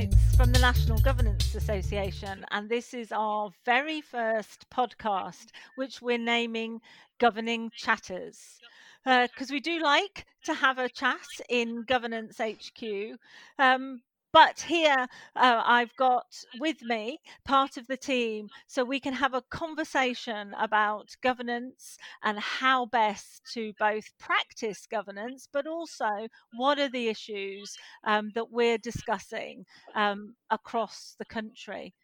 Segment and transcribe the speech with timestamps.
[0.00, 6.16] Insights from the National Governance Association, and this is our very first podcast, which we're
[6.16, 6.80] naming
[7.18, 8.58] Governing Chatters.
[9.04, 13.18] Because uh, we do like to have a chat in Governance HQ,
[13.58, 14.00] um,
[14.32, 15.06] but here
[15.36, 16.26] uh, I've got
[16.58, 22.38] with me part of the team so we can have a conversation about governance and
[22.38, 28.78] how best to both practice governance, but also what are the issues um, that we're
[28.78, 31.94] discussing um, across the country.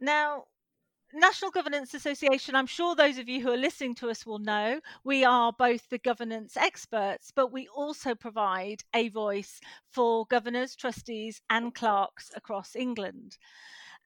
[0.00, 0.44] Now,
[1.16, 4.80] National Governance Association, I'm sure those of you who are listening to us will know,
[5.04, 11.40] we are both the governance experts, but we also provide a voice for governors, trustees,
[11.48, 13.38] and clerks across England.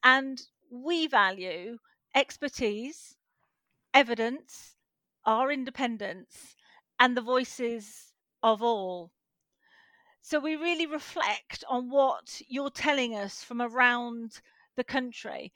[0.05, 0.39] And
[0.71, 1.79] we value
[2.15, 3.17] expertise,
[3.95, 4.75] evidence,
[5.25, 6.57] our independence,
[7.01, 9.13] and the voices of all.
[10.21, 14.41] So we really reflect on what you're telling us from around
[14.77, 15.53] the country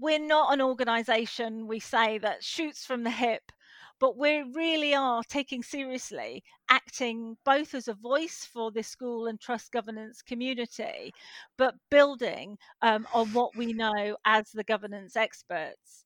[0.00, 3.52] we're not an organization we say that shoots from the hip
[4.00, 9.40] but we really are taking seriously acting both as a voice for the school and
[9.40, 11.12] trust governance community
[11.58, 16.04] but building um, on what we know as the governance experts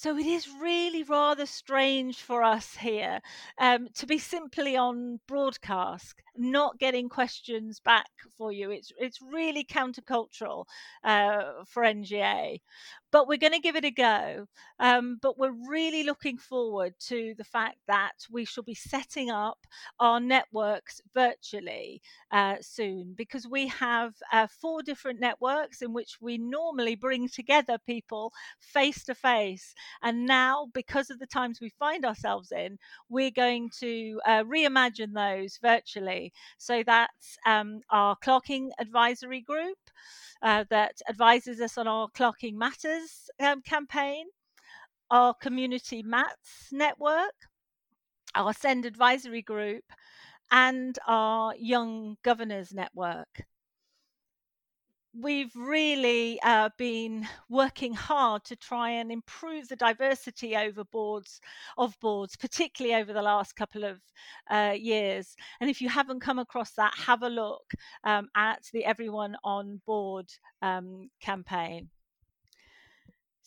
[0.00, 3.20] so it is really rather strange for us here
[3.58, 8.70] um, to be simply on broadcast, not getting questions back for you.
[8.70, 10.66] It's it's really countercultural
[11.02, 12.60] uh, for NGA,
[13.10, 14.46] but we're going to give it a go.
[14.78, 19.66] Um, but we're really looking forward to the fact that we shall be setting up
[19.98, 26.38] our networks virtually uh, soon because we have uh, four different networks in which we
[26.38, 32.04] normally bring together people face to face and now, because of the times we find
[32.04, 36.32] ourselves in, we're going to uh, reimagine those virtually.
[36.58, 39.78] So that's um, our clerking advisory group
[40.42, 44.26] uh, that advises us on our Clerking Matters um, campaign,
[45.10, 47.34] our Community MATs network,
[48.34, 49.84] our SEND advisory group,
[50.50, 53.44] and our Young Governors network
[55.14, 61.40] we've really uh, been working hard to try and improve the diversity over boards
[61.76, 64.00] of boards, particularly over the last couple of
[64.50, 65.36] uh, years.
[65.60, 67.72] And if you haven't come across that, have a look
[68.04, 70.30] um, at the Everyone on Board
[70.62, 71.88] um, campaign.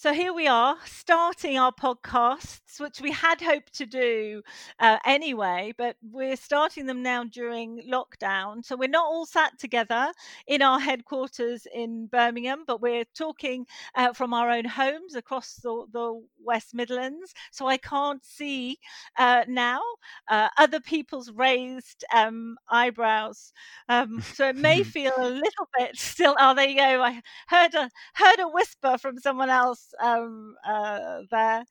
[0.02, 4.42] So here we are, starting our podcasts, which we had hoped to do
[4.80, 8.66] uh, anyway, but we're starting them now during lockdown.
[8.66, 10.12] So we're not all sat together
[10.48, 15.86] in our headquarters in Birmingham, but we're talking uh, from our own homes across the,
[15.94, 17.32] the West Midlands.
[17.52, 18.80] So I can't see
[19.20, 19.82] uh, now
[20.28, 23.54] uh, other people's raised um, eyebrows.
[23.88, 26.36] Um, so it may feel a little bit still.
[26.40, 27.04] Oh, there you go.
[27.04, 31.66] I heard a heard a whisper from someone else um, uh, there.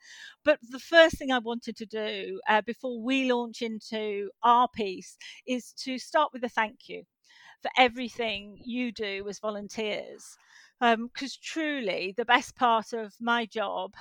[0.44, 5.16] But the first thing I wanted to do uh, before we launch into our piece
[5.46, 7.04] is to start with a thank you
[7.62, 10.36] for everything you do as volunteers.
[10.80, 10.98] Because
[11.38, 13.94] um, truly, the best part of my job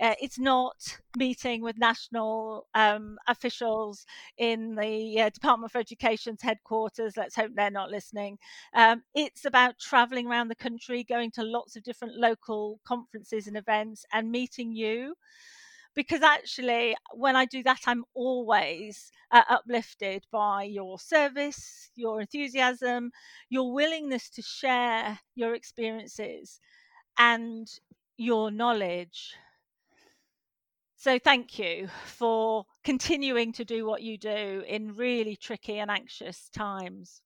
[0.00, 4.04] uh, it's not meeting with national um, officials
[4.36, 7.16] in the uh, Department for Education's headquarters.
[7.16, 8.38] Let's hope they're not listening.
[8.74, 13.56] Um, it's about traveling around the country, going to lots of different local conferences and
[13.56, 15.14] events, and meeting you
[15.94, 23.10] because actually when i do that i'm always uh, uplifted by your service your enthusiasm
[23.48, 26.60] your willingness to share your experiences
[27.18, 27.68] and
[28.16, 29.34] your knowledge
[31.06, 36.48] so thank you for continuing to do what you do in really tricky and anxious
[36.48, 37.22] times.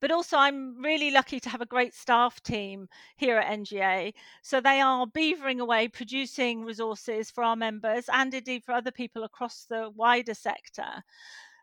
[0.00, 4.14] But also, I'm really lucky to have a great staff team here at NGA.
[4.42, 9.22] So they are beavering away, producing resources for our members and indeed for other people
[9.22, 11.04] across the wider sector.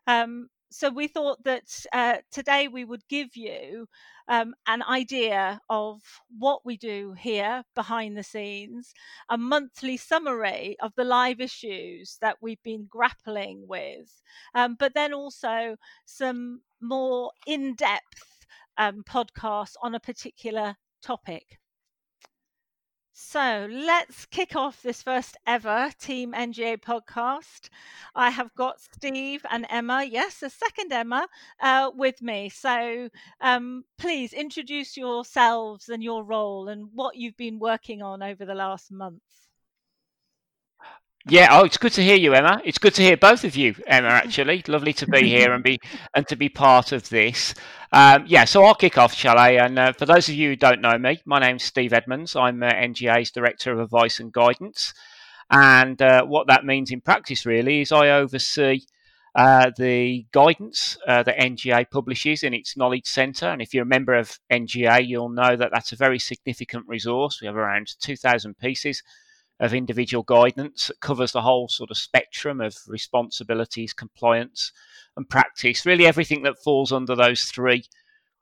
[0.06, 3.88] Um, so we thought that uh, today we would give you
[4.28, 6.02] um, an idea of
[6.38, 8.92] what we do here behind the scenes,
[9.30, 14.22] a monthly summary of the live issues that we've been grappling with,
[14.54, 21.58] um, but then also some more in depth um, podcasts on a particular topic.
[23.20, 27.68] So let's kick off this first ever Team NGA podcast.
[28.14, 31.26] I have got Steve and Emma, yes, a second Emma,
[31.60, 32.48] uh, with me.
[32.48, 33.10] So
[33.40, 38.54] um, please introduce yourselves and your role and what you've been working on over the
[38.54, 39.47] last month.
[41.30, 42.62] Yeah, oh, it's good to hear you, Emma.
[42.64, 44.08] It's good to hear both of you, Emma.
[44.08, 45.78] Actually, lovely to be here and be
[46.14, 47.54] and to be part of this.
[47.92, 49.50] Um, yeah, so I'll kick off, shall I?
[49.50, 52.34] And uh, for those of you who don't know me, my name's Steve Edmonds.
[52.34, 54.94] I'm uh, NGA's Director of Advice and Guidance,
[55.50, 58.80] and uh, what that means in practice really is I oversee
[59.34, 63.48] uh, the guidance uh, that NGA publishes in its knowledge centre.
[63.48, 67.42] And if you're a member of NGA, you'll know that that's a very significant resource.
[67.42, 69.02] We have around 2,000 pieces
[69.60, 74.72] of individual guidance that covers the whole sort of spectrum of responsibilities, compliance,
[75.16, 75.84] and practice.
[75.84, 77.84] Really, everything that falls under those three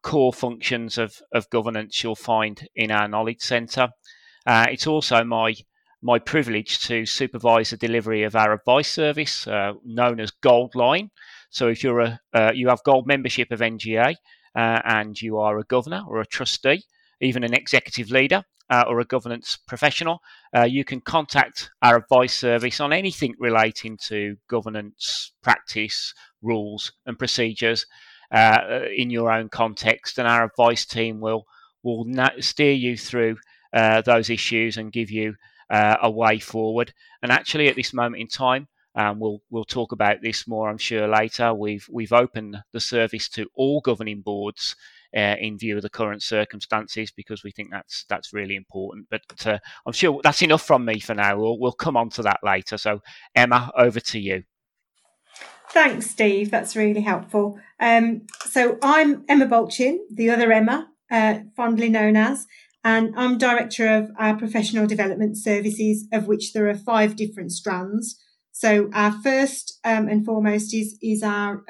[0.02, 3.88] core functions of, of governance you'll find in our knowledge centre.
[4.46, 5.54] Uh, it's also my
[6.02, 11.10] my privilege to supervise the delivery of our advice service, uh, known as Gold Line.
[11.50, 14.14] So, if you're a uh, you have gold membership of NGA
[14.54, 16.84] uh, and you are a governor or a trustee,
[17.20, 20.20] even an executive leader, uh, or a governance professional,
[20.56, 27.18] uh, you can contact our advice service on anything relating to governance practice, rules, and
[27.18, 27.86] procedures
[28.32, 31.46] uh, in your own context, and our advice team will
[31.82, 33.36] will na- steer you through
[33.72, 35.34] uh, those issues and give you
[35.70, 36.92] uh, a way forward.
[37.22, 38.66] And actually, at this moment in time,
[38.96, 41.54] um, we'll we'll talk about this more, I'm sure, later.
[41.54, 44.74] We've we've opened the service to all governing boards
[45.14, 49.06] uh, in view of the current circumstances because we think that's that's really important.
[49.11, 51.38] But uh, I'm sure that's enough from me for now.
[51.38, 52.79] We'll we'll come on to that later.
[52.79, 53.00] So
[53.35, 54.44] Emma, over to you.
[55.70, 56.50] Thanks, Steve.
[56.50, 57.58] That's really helpful.
[57.81, 62.47] Um, so I'm Emma Balchin, the other Emma, uh, fondly known as,
[62.85, 68.17] and I'm director of our professional development services, of which there are five different strands.
[68.53, 71.62] So our first um, and foremost is is our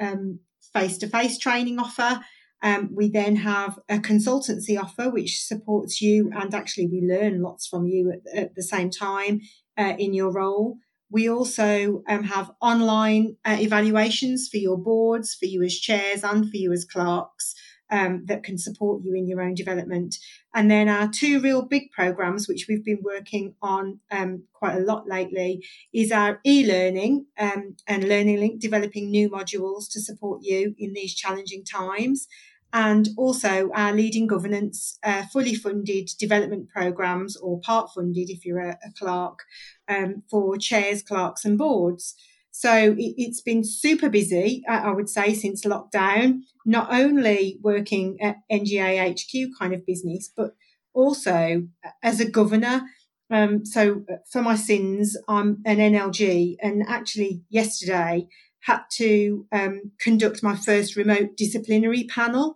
[0.73, 2.21] face to face training offer.
[2.63, 7.67] Um, we then have a consultancy offer, which supports you, and actually we learn lots
[7.67, 9.41] from you at, at the same time
[9.77, 10.77] uh, in your role.
[11.09, 16.49] We also um, have online uh, evaluations for your boards, for you as chairs, and
[16.49, 17.53] for you as clerks.
[17.89, 20.17] Um, that can support you in your own development.
[20.53, 24.81] And then our two real big programs, which we've been working on um, quite a
[24.81, 30.75] lot lately, is our e-learning um, and Learning Link, developing new modules to support you
[30.77, 32.27] in these challenging times
[32.73, 38.59] and also our leading governance uh, fully funded development programs or part funded if you're
[38.59, 39.39] a, a clerk
[39.87, 42.15] um, for chairs, clerks, and boards.
[42.59, 48.37] So it, has been super busy, I would say, since lockdown, not only working at
[48.51, 50.55] NGA HQ kind of business, but
[50.91, 51.67] also
[52.01, 52.81] as a governor.
[53.29, 58.27] Um, so for my sins, I'm an NLG, and actually yesterday
[58.61, 62.55] had to um, conduct my first remote disciplinary panel.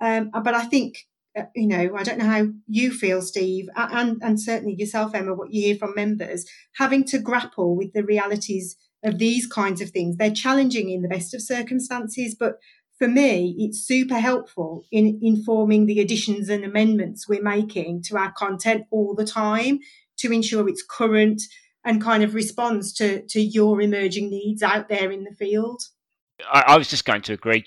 [0.00, 0.96] Um, but I think,
[1.36, 5.34] uh, you know, I don't know how you feel, Steve, and, and certainly yourself, Emma,
[5.34, 6.46] what you hear from members,
[6.78, 10.16] having to grapple with the realities of these kinds of things.
[10.16, 12.58] They're challenging in the best of circumstances, but
[12.98, 18.32] for me, it's super helpful in informing the additions and amendments we're making to our
[18.32, 19.80] content all the time
[20.18, 21.42] to ensure it's current
[21.84, 25.82] and kind of responds to, to your emerging needs out there in the field.
[26.50, 27.64] I, I was just going to agree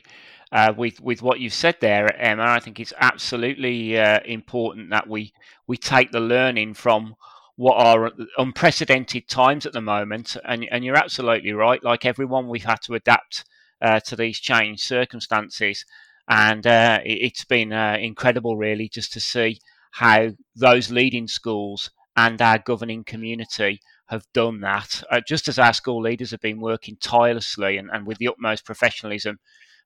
[0.52, 2.44] uh, with with what you've said there, Emma.
[2.44, 5.34] I think it's absolutely uh, important that we
[5.68, 7.16] we take the learning from
[7.56, 10.36] what are unprecedented times at the moment.
[10.46, 11.84] And and you're absolutely right.
[11.84, 13.46] Like everyone, we've had to adapt
[13.82, 15.86] uh, to these changed circumstances,
[16.30, 19.60] and uh, it, has been uh, incredible, really, just to see
[19.92, 25.04] how those leading schools and our governing community have done that.
[25.12, 28.66] Uh, just as our school leaders have been working tirelessly and, and with the utmost
[28.66, 29.40] professionalism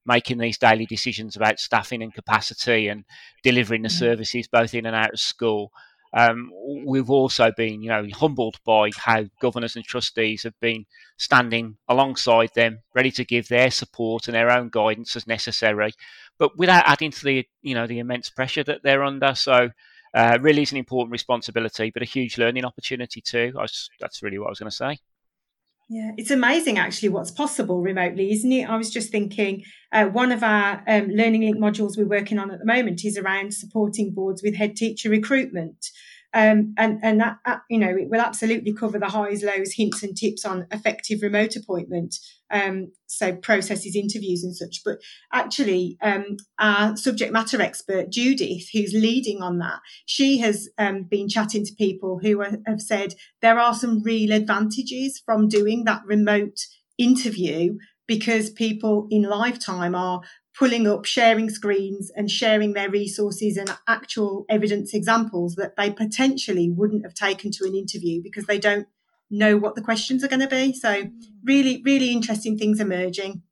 [0.06, 3.06] making these daily decisions about staffing and capacity and
[3.44, 4.00] delivering the mm.
[4.00, 5.72] services both in and out of school.
[6.14, 6.52] Um,
[6.86, 10.86] we've also been, you know, humbled by how governors and trustees have been
[11.18, 15.92] standing alongside them, ready to give their support and their own guidance as necessary,
[16.40, 19.36] but without adding to the, you know, the immense pressure that they're under.
[19.36, 19.70] So,
[20.14, 23.52] uh, really is an important responsibility, but a huge learning opportunity too.
[23.56, 24.98] Was, that's really what I was going to say.
[25.92, 28.70] Yeah, it's amazing actually what's possible remotely, isn't it?
[28.70, 32.52] I was just thinking uh, one of our um, Learning Link modules we're working on
[32.52, 35.88] at the moment is around supporting boards with head teacher recruitment.
[36.32, 40.04] Um, and and that uh, you know it will absolutely cover the highs, lows, hints,
[40.04, 42.20] and tips on effective remote appointment.
[42.52, 44.82] Um, so processes, interviews, and such.
[44.84, 45.00] But
[45.34, 51.30] actually, um, our subject matter expert Judith, who's leading on that, she has um, been
[51.30, 56.02] chatting to people who are, have said there are some real advantages from doing that
[56.06, 56.60] remote
[56.98, 57.78] interview
[58.08, 60.22] because people in lifetime are
[60.58, 66.70] pulling up, sharing screens and sharing their resources and actual evidence examples that they potentially
[66.70, 68.88] wouldn't have taken to an interview because they don't
[69.30, 70.74] know what the questions are going to be.
[70.74, 71.10] So
[71.44, 73.44] really, really interesting things emerging.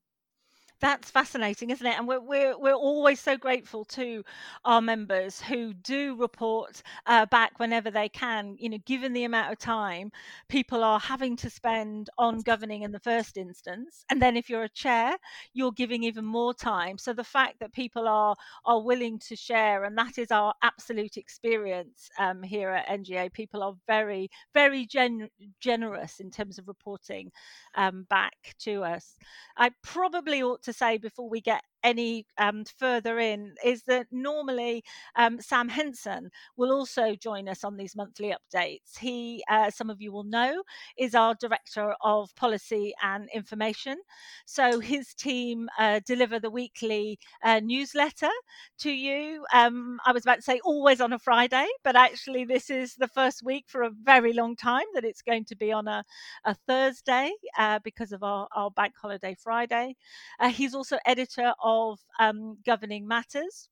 [0.79, 1.98] That's fascinating, isn't it?
[1.98, 4.24] And we're we're we're always so grateful to
[4.63, 8.55] our members who do report uh, back whenever they can.
[8.60, 10.12] You know, given the amount of time
[10.50, 14.63] people are having to spend on governing in the first instance, and then if you're
[14.65, 15.15] a chair,
[15.53, 17.00] you're giving even more time.
[17.00, 21.17] So the fact that people are are willing to share, and that is our absolute
[21.17, 23.29] experience um, here at NGA.
[23.29, 25.29] People are very very gen-
[25.60, 27.31] generous in terms of reporting
[27.75, 29.17] um, back to us.
[29.57, 34.84] I probably ought to say before we get any um, further in is that normally
[35.15, 38.98] um, Sam Henson will also join us on these monthly updates.
[39.00, 40.63] He, uh, some of you will know,
[40.98, 43.98] is our Director of Policy and Information.
[44.46, 48.36] So his team uh, deliver the weekly uh, newsletter
[48.79, 49.46] to you.
[49.53, 53.08] Um, I was about to say always on a Friday, but actually, this is the
[53.20, 56.03] first week for a very long time that it's going to be on a,
[56.44, 59.96] a Thursday uh, because of our, our bank holiday Friday.
[60.39, 61.76] Uh, he's also editor of
[62.19, 63.69] um, Governing Matters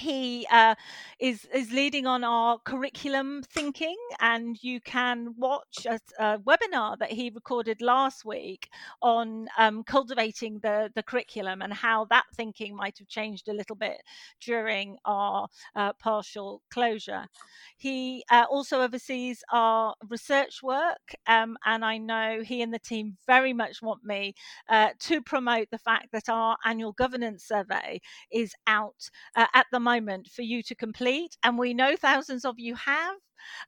[0.00, 0.74] he uh,
[1.18, 7.12] is is leading on our curriculum thinking, and you can watch a, a webinar that
[7.12, 8.68] he recorded last week
[9.02, 13.76] on um, cultivating the the curriculum and how that thinking might have changed a little
[13.76, 14.00] bit
[14.40, 17.26] during our uh, partial closure.
[17.76, 23.16] He uh, also oversees our research work, um, and I know he and the team
[23.26, 24.34] very much want me
[24.68, 29.80] uh, to promote the fact that our annual governance survey is out uh, at the
[29.90, 31.36] moment for you to complete.
[31.42, 33.16] And we know thousands of you have.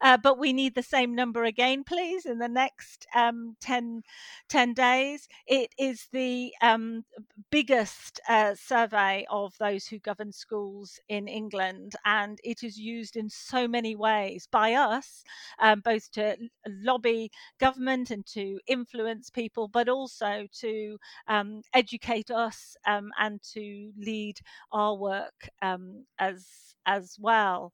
[0.00, 4.02] Uh, but we need the same number again, please, in the next um, 10,
[4.48, 5.28] 10 days.
[5.46, 7.04] It is the um,
[7.50, 13.28] biggest uh, survey of those who govern schools in England, and it is used in
[13.28, 15.24] so many ways by us,
[15.58, 16.36] um, both to
[16.66, 20.98] lobby government and to influence people, but also to
[21.28, 24.38] um, educate us um, and to lead
[24.72, 26.46] our work um, as
[26.86, 27.72] as well.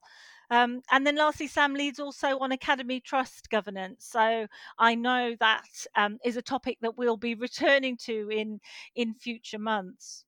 [0.49, 4.05] Um, and then lastly, Sam leads also on Academy Trust governance.
[4.05, 8.59] So I know that um, is a topic that we'll be returning to in
[8.95, 10.25] in future months.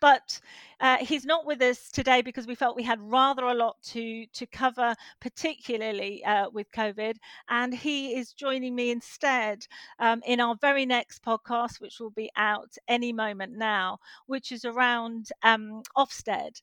[0.00, 0.40] But
[0.80, 4.26] uh, he's not with us today because we felt we had rather a lot to
[4.26, 7.16] to cover, particularly uh, with COVID.
[7.48, 9.66] And he is joining me instead
[9.98, 14.64] um, in our very next podcast, which will be out any moment now, which is
[14.64, 16.60] around um, Ofsted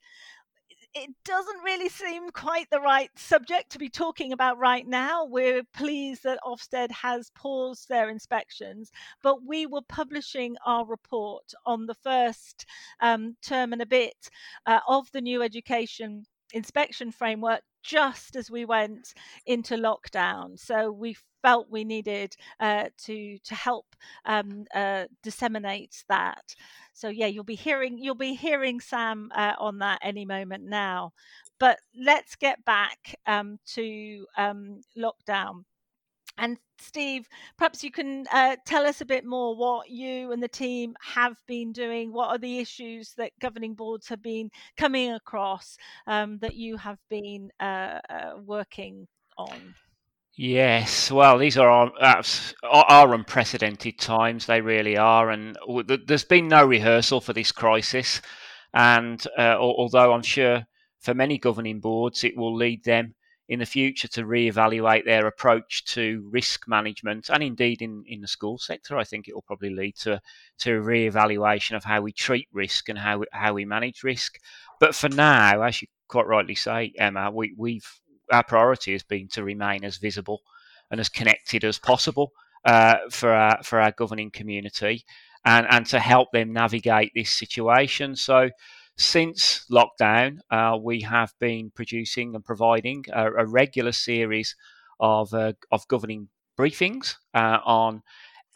[0.93, 5.25] it doesn't really seem quite the right subject to be talking about right now.
[5.25, 8.91] We're pleased that Ofsted has paused their inspections,
[9.23, 12.65] but we were publishing our report on the first
[12.99, 14.29] um, term and a bit
[14.65, 19.13] uh, of the new education inspection framework just as we went
[19.45, 20.59] into lockdown.
[20.59, 23.95] So we felt we needed uh, to to help
[24.25, 26.55] um, uh, disseminate that.
[26.93, 31.13] So yeah, you'll be hearing you'll be hearing Sam uh, on that any moment now.
[31.59, 35.63] But let's get back um, to um, lockdown.
[36.37, 40.47] And Steve, perhaps you can uh, tell us a bit more what you and the
[40.47, 42.11] team have been doing.
[42.11, 46.99] What are the issues that governing boards have been coming across um, that you have
[47.09, 49.07] been uh, uh, working
[49.37, 49.75] on?
[50.33, 54.45] Yes, well, these are our, unprecedented times.
[54.45, 58.21] They really are, and there's been no rehearsal for this crisis.
[58.73, 60.65] And uh, although I'm sure
[61.01, 63.15] for many governing boards it will lead them
[63.51, 68.27] in the future to reevaluate their approach to risk management, and indeed in, in the
[68.27, 70.21] school sector, I think it will probably lead to
[70.59, 74.39] to a reevaluation of how we treat risk and how how we manage risk.
[74.79, 77.99] But for now, as you quite rightly say, Emma, we, we've
[78.31, 80.39] our priority has been to remain as visible
[80.89, 82.31] and as connected as possible
[82.63, 85.03] uh, for our for our governing community,
[85.43, 88.15] and and to help them navigate this situation.
[88.15, 88.49] So.
[88.97, 94.55] Since lockdown, uh, we have been producing and providing a, a regular series
[94.99, 98.03] of uh, of governing briefings uh, on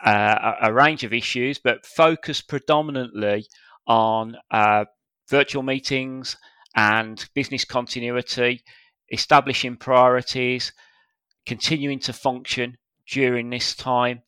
[0.06, 3.48] uh, a, range of issues, but focused predominantly
[3.88, 4.86] on uh,
[5.30, 6.38] virtual meetings
[6.76, 8.64] and business continuity
[9.12, 10.74] establishing priorities,
[11.46, 12.78] continuing to function
[13.10, 14.22] during this time,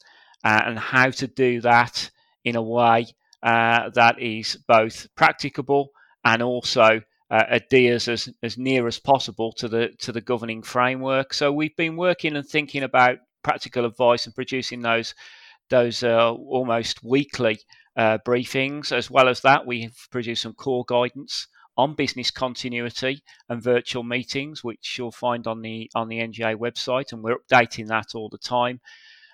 [0.44, 2.10] uh, and how to do that
[2.44, 3.06] in a way
[3.44, 5.92] that is both practicable
[6.28, 11.34] and also uh, adheres as, as near as possible to the to the governing framework.
[11.34, 15.16] So we've been working and thinking about practical advice and producing those
[15.70, 17.60] those uh, almost weekly
[17.96, 18.92] uh, briefings.
[18.92, 24.04] As well as that, we have produced some core guidance on business continuity and virtual
[24.04, 28.28] meetings, which you'll find on the on the NGA website, and we're updating that all
[28.30, 28.82] the time.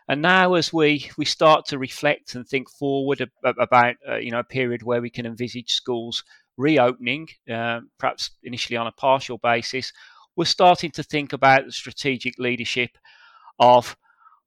[0.08, 4.40] And now, as we, we start to reflect and think forward about uh, you know
[4.40, 6.24] a period where we can envisage schools
[6.58, 9.92] reopening, uh, perhaps initially on a partial basis,
[10.36, 12.98] we're starting to think about the strategic leadership
[13.60, 13.96] of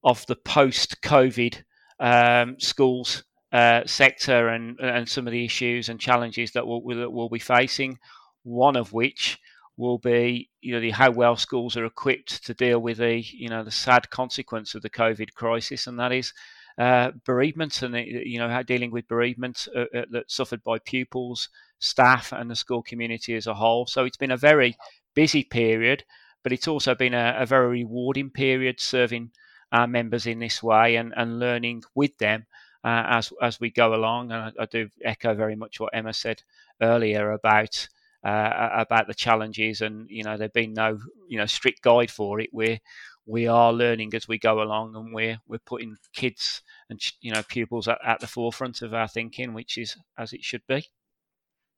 [0.05, 1.63] of the post-COVID
[1.99, 7.11] um, schools uh, sector and and some of the issues and challenges that we'll, that
[7.11, 7.99] we'll be facing.
[8.43, 9.39] One of which
[9.77, 13.49] will be you know the, how well schools are equipped to deal with the you
[13.49, 16.33] know the sad consequence of the COVID crisis, and that is
[16.78, 22.33] uh, bereavement and you know dealing with bereavement uh, uh, that suffered by pupils, staff,
[22.33, 23.87] and the school community as a whole.
[23.87, 24.76] So it's been a very
[25.14, 26.04] busy period,
[26.42, 29.30] but it's also been a, a very rewarding period serving
[29.73, 32.47] our members in this way and, and learning with them
[32.85, 34.30] uh, as as we go along.
[34.30, 36.42] And I, I, do echo very much what Emma said
[36.80, 37.88] earlier about
[38.23, 42.40] uh, about the challenges, and you know, there've been no you know strict guide for
[42.40, 42.50] it.
[42.52, 42.80] We're
[43.26, 47.42] we are learning as we go along, and we're we're putting kids and you know
[47.42, 50.88] pupils at, at the forefront of our thinking, which is as it should be.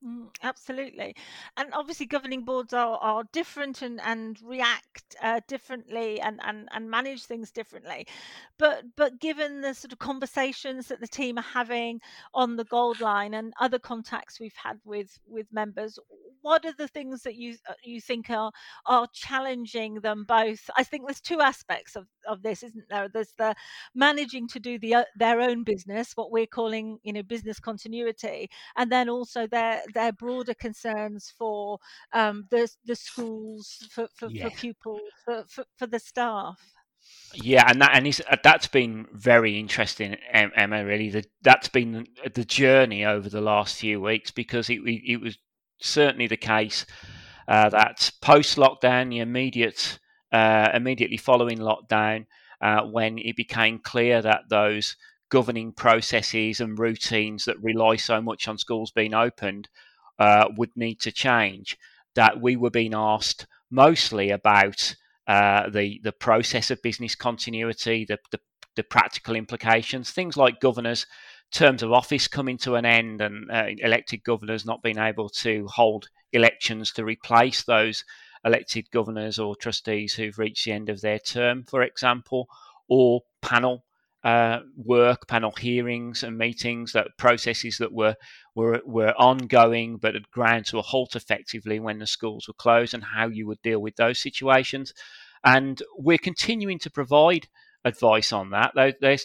[0.05, 1.17] Mm, absolutely.
[1.57, 6.89] And obviously governing boards are, are different and, and react uh, differently and, and, and
[6.89, 8.07] manage things differently.
[8.59, 12.01] But but given the sort of conversations that the team are having
[12.33, 15.99] on the gold line and other contacts we've had with with members,
[16.43, 18.53] what are the things that you uh, you think are
[18.87, 20.69] are challenging them both?
[20.77, 23.09] I think there's two aspects of, of this, isn't there?
[23.09, 23.55] There's the
[23.95, 28.51] managing to do the uh, their own business, what we're calling you know business continuity,
[28.77, 31.79] and then also their their broader concerns for
[32.13, 34.49] um, the the schools, for for, yeah.
[34.49, 36.59] for pupils, for, for, for the staff.
[37.35, 40.85] Yeah, and that and uh, that's been very interesting, Emma.
[40.85, 45.39] Really, the, that's been the journey over the last few weeks because it it was
[45.81, 46.87] certainly the case
[47.47, 49.99] uh, that post lockdown, the immediate
[50.33, 52.27] uh, immediately following lockdown,
[52.61, 54.97] uh, when it became clear that those
[55.31, 59.69] governing processes and routines that rely so much on schools being opened
[60.19, 61.77] uh, would need to change.
[62.15, 68.19] That we were being asked mostly about uh, the the process of business continuity, the,
[68.31, 68.41] the,
[68.77, 71.07] the practical implications, things like governors
[71.53, 75.67] terms of office coming to an end and uh, elected governors not being able to
[75.69, 78.05] hold elections to replace those
[78.45, 82.49] elected governors or trustees who've reached the end of their term, for example,
[82.89, 83.85] or panel
[84.25, 88.17] uh, work, panel hearings and meetings, that processes that were,
[88.55, 92.95] were were ongoing but had ground to a halt effectively when the schools were closed,
[92.95, 94.93] and how you would deal with those situations.
[95.45, 97.47] And we're continuing to provide
[97.89, 98.73] advice on that.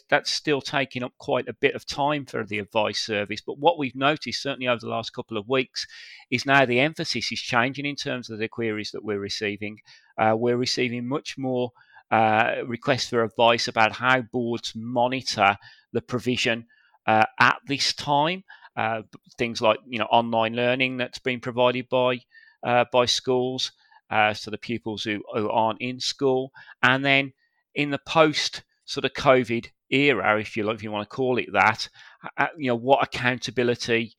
[0.09, 3.41] that's still taking up quite a bit of time for the advice service.
[3.41, 5.85] But what we've noticed, certainly over the last couple of weeks,
[6.31, 9.79] is now the emphasis is changing in terms of the queries that we're receiving.
[10.17, 11.71] Uh, we're receiving much more
[12.11, 15.57] uh, requests for advice about how boards monitor
[15.91, 16.65] the provision
[17.05, 18.43] uh, at this time.
[18.75, 19.03] Uh,
[19.37, 22.19] things like you know online learning that's been provided by
[22.63, 23.71] uh, by schools
[24.13, 26.51] uh, so the pupils who, who aren't in school,
[26.83, 27.33] and then
[27.75, 31.51] in the post sort of COVID era, if you if you want to call it
[31.53, 31.89] that,
[32.57, 34.15] you know what accountability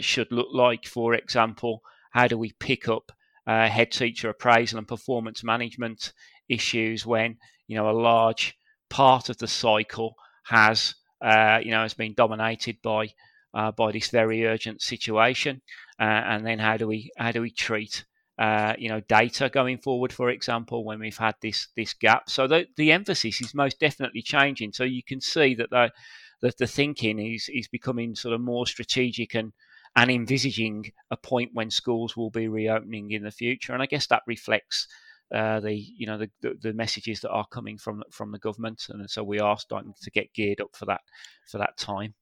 [0.00, 0.86] should look like.
[0.86, 3.12] For example, how do we pick up
[3.46, 6.12] head teacher appraisal and performance management
[6.48, 8.54] issues when you know a large
[8.90, 13.08] part of the cycle has uh, you know has been dominated by
[13.54, 15.60] uh, by this very urgent situation,
[16.00, 18.04] uh, and then how do we how do we treat
[18.38, 22.28] uh, you know data going forward, for example, when we've had this this gap?
[22.30, 24.72] So the the emphasis is most definitely changing.
[24.72, 25.92] So you can see that the
[26.40, 29.52] that the thinking is is becoming sort of more strategic and
[29.94, 33.74] and envisaging a point when schools will be reopening in the future.
[33.74, 34.88] And I guess that reflects
[35.34, 39.08] uh, the you know the, the, messages that are coming from from the government, and
[39.08, 41.00] so we are starting to get geared up for that
[41.46, 42.14] for that time.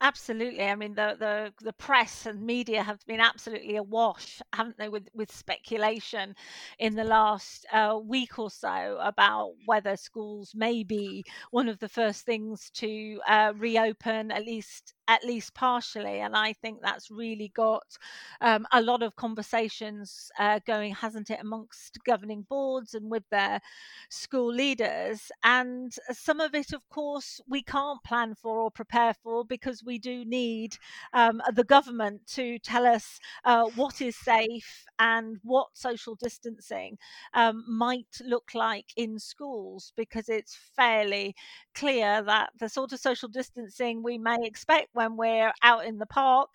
[0.00, 0.62] Absolutely.
[0.64, 5.08] I mean, the, the the press and media have been absolutely awash, haven't they, with
[5.14, 6.34] with speculation
[6.78, 11.88] in the last uh, week or so about whether schools may be one of the
[11.88, 16.20] first things to uh, reopen, at least at least partially.
[16.20, 17.98] And I think that's really got
[18.40, 23.60] um, a lot of conversations uh, going, hasn't it, amongst governing boards and with their
[24.08, 25.30] school leaders.
[25.42, 29.98] And some of it, of course, we can't plan for or prepare for because we
[29.98, 30.76] do need
[31.12, 36.98] um, the government to tell us uh, what is safe and what social distancing
[37.34, 41.34] um, might look like in schools because it's fairly
[41.74, 46.06] clear that the sort of social distancing we may expect when we're out in the
[46.06, 46.54] park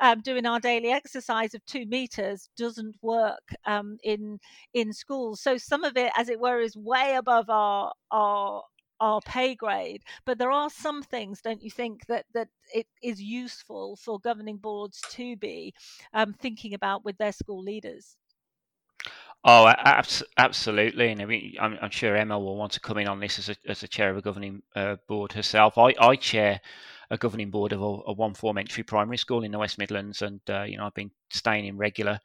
[0.00, 4.38] um, doing our daily exercise of two meters doesn't work um, in
[4.74, 5.40] in schools.
[5.40, 8.62] So some of it, as it were, is way above our our
[9.00, 10.02] our pay grade.
[10.26, 14.58] But there are some things, don't you think, that that it is useful for governing
[14.58, 15.74] boards to be
[16.12, 18.16] um, thinking about with their school leaders.
[19.42, 23.08] Oh, abs- absolutely, and I mean, I'm, I'm, sure Emma will want to come in
[23.08, 25.78] on this as a, as a chair of a governing uh, board herself.
[25.78, 26.60] I, I chair
[27.10, 30.22] a governing board of a, a, one form entry primary school in the West Midlands,
[30.22, 32.20] and uh, you know I've been staying in regular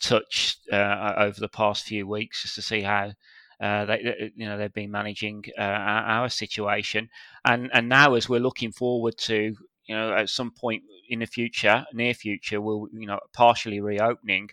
[0.00, 3.12] touch uh, over the past few weeks just to see how
[3.60, 7.10] uh, they, you know, they've been managing uh, our, our, situation,
[7.44, 11.26] and and now as we're looking forward to, you know, at some point in the
[11.26, 14.48] future, near future, we'll, you know, partially reopening.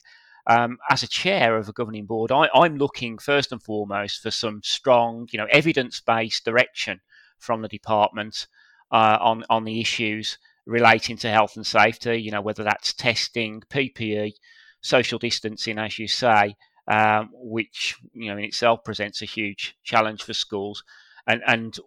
[0.50, 4.32] Um, as a chair of a governing board, I, I'm looking first and foremost for
[4.32, 7.02] some strong, you know, evidence-based direction
[7.38, 8.48] from the department
[8.92, 12.22] uh, on on the issues relating to health and safety.
[12.22, 14.34] You know, whether that's testing, PPE,
[14.82, 16.56] social distancing, as you say,
[16.88, 20.84] um, which you know in itself presents a huge challenge for schools,
[21.28, 21.78] and and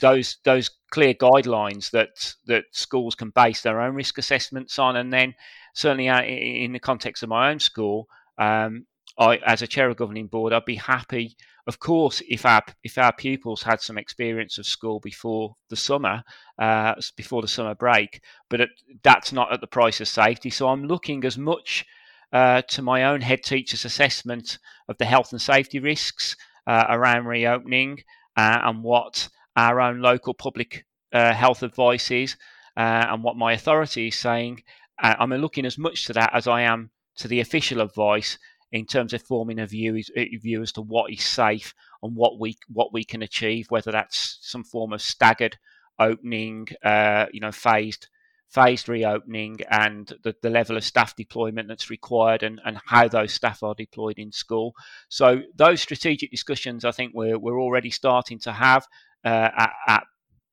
[0.00, 5.12] those those clear guidelines that that schools can base their own risk assessments on, and
[5.12, 5.34] then
[5.74, 8.86] certainly uh, in the context of my own school, um,
[9.18, 12.98] I as a chair of governing board, I'd be happy, of course, if our if
[12.98, 16.22] our pupils had some experience of school before the summer,
[16.58, 18.70] uh, before the summer break, but it,
[19.02, 20.50] that's not at the price of safety.
[20.50, 21.84] So I'm looking as much
[22.32, 27.26] uh, to my own head teacher's assessment of the health and safety risks uh, around
[27.26, 27.98] reopening
[28.36, 32.36] uh, and what our own local public uh, health advice is
[32.76, 34.62] uh, and what my authority is saying.
[34.98, 38.38] I'm looking as much to that as I am to the official advice
[38.72, 42.40] in terms of forming a view, a view as to what is safe and what
[42.40, 45.58] we what we can achieve, whether that's some form of staggered
[45.98, 48.08] opening, uh, you know, phased
[48.52, 53.32] phased reopening and the, the level of staff deployment that's required and, and how those
[53.32, 54.74] staff are deployed in school.
[55.08, 58.86] So those strategic discussions, I think we're, we're already starting to have
[59.24, 60.04] uh, at, at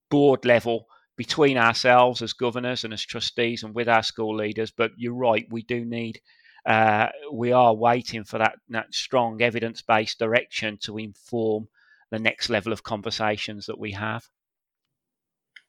[0.10, 0.86] board level
[1.18, 4.72] between ourselves as governors and as trustees and with our school leaders.
[4.72, 6.22] But you're right, we do need,
[6.70, 11.68] uh, we are waiting for that, that strong evidence based direction to inform
[12.12, 14.24] the next level of conversations that we have.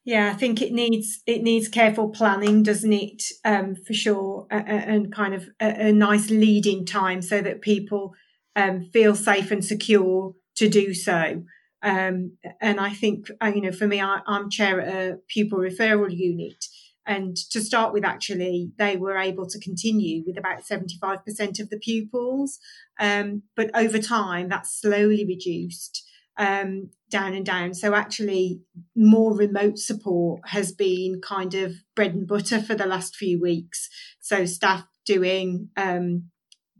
[0.05, 3.23] Yeah, I think it needs it needs careful planning, doesn't it?
[3.43, 8.13] Um, for sure, uh, and kind of a, a, nice leading time so that people
[8.55, 11.43] um, feel safe and secure to do so.
[11.83, 15.59] Um, and I think uh, you know, for me, I, am chair at a pupil
[15.59, 16.65] referral unit,
[17.05, 21.79] and to start with, actually, they were able to continue with about 75% of the
[21.79, 22.59] pupils,
[22.99, 27.73] um, but over time, that slowly reduced um, down and down.
[27.73, 28.61] So actually,
[28.95, 33.89] more remote support has been kind of bread and butter for the last few weeks.
[34.19, 36.29] So staff doing um,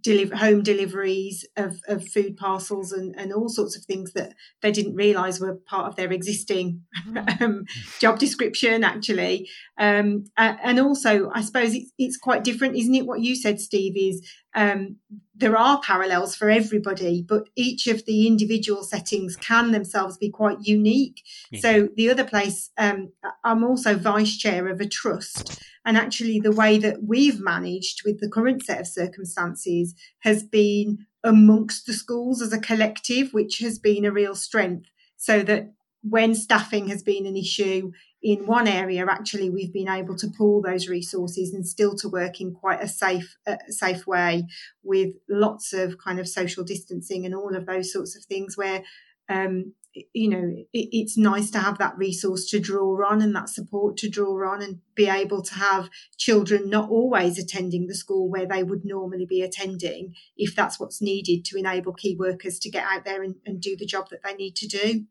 [0.02, 4.72] deliver home deliveries of, of food parcels and, and all sorts of things that they
[4.72, 7.42] didn't realize were part of their existing mm.
[7.42, 7.66] um,
[8.00, 13.22] job description actually um, and also i suppose it's, it's quite different isn't it what
[13.22, 14.22] you said steve is
[14.54, 14.98] um,
[15.34, 20.58] there are parallels for everybody, but each of the individual settings can themselves be quite
[20.62, 21.24] unique.
[21.60, 23.12] So the other place, um,
[23.44, 28.20] I'm also vice chair of a trust, and actually the way that we've managed with
[28.20, 33.80] the current set of circumstances has been amongst the schools as a collective, which has
[33.80, 34.88] been a real strength.
[35.17, 37.91] So that when staffing has been an issue,
[38.24, 42.39] in one area, actually, we've been able to pool those resources and still to work
[42.39, 44.46] in quite a safe, uh, safe way
[44.84, 48.84] with lots of kind of social distancing and all of those sorts of things where,
[49.28, 53.49] um, you know, it, it's nice to have that resource to draw on and that
[53.49, 58.30] support to draw on and be able to have children not always attending the school
[58.30, 62.69] where they would normally be attending if that's what's needed to enable key workers to
[62.69, 65.06] get out there and, and do the job that they need to do.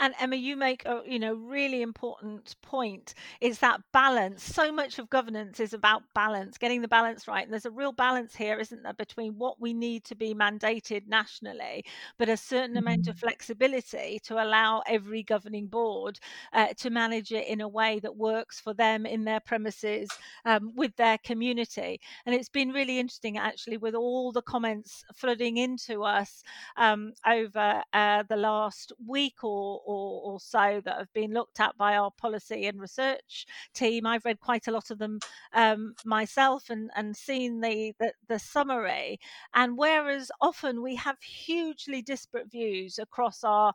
[0.00, 3.14] And Emma, you make a you know really important point.
[3.40, 4.42] Is that balance?
[4.42, 7.44] So much of governance is about balance, getting the balance right.
[7.44, 11.06] And there's a real balance here, isn't there, between what we need to be mandated
[11.08, 11.84] nationally,
[12.18, 16.18] but a certain amount of flexibility to allow every governing board
[16.52, 20.08] uh, to manage it in a way that works for them in their premises
[20.44, 22.00] um, with their community.
[22.24, 26.42] And it's been really interesting actually with all the comments flooding into us
[26.76, 31.76] um, over uh, the last week or or, or, so that have been looked at
[31.76, 34.06] by our policy and research team.
[34.06, 35.18] I've read quite a lot of them
[35.54, 39.18] um, myself and, and seen the, the, the summary.
[39.54, 43.72] And whereas often we have hugely disparate views across our,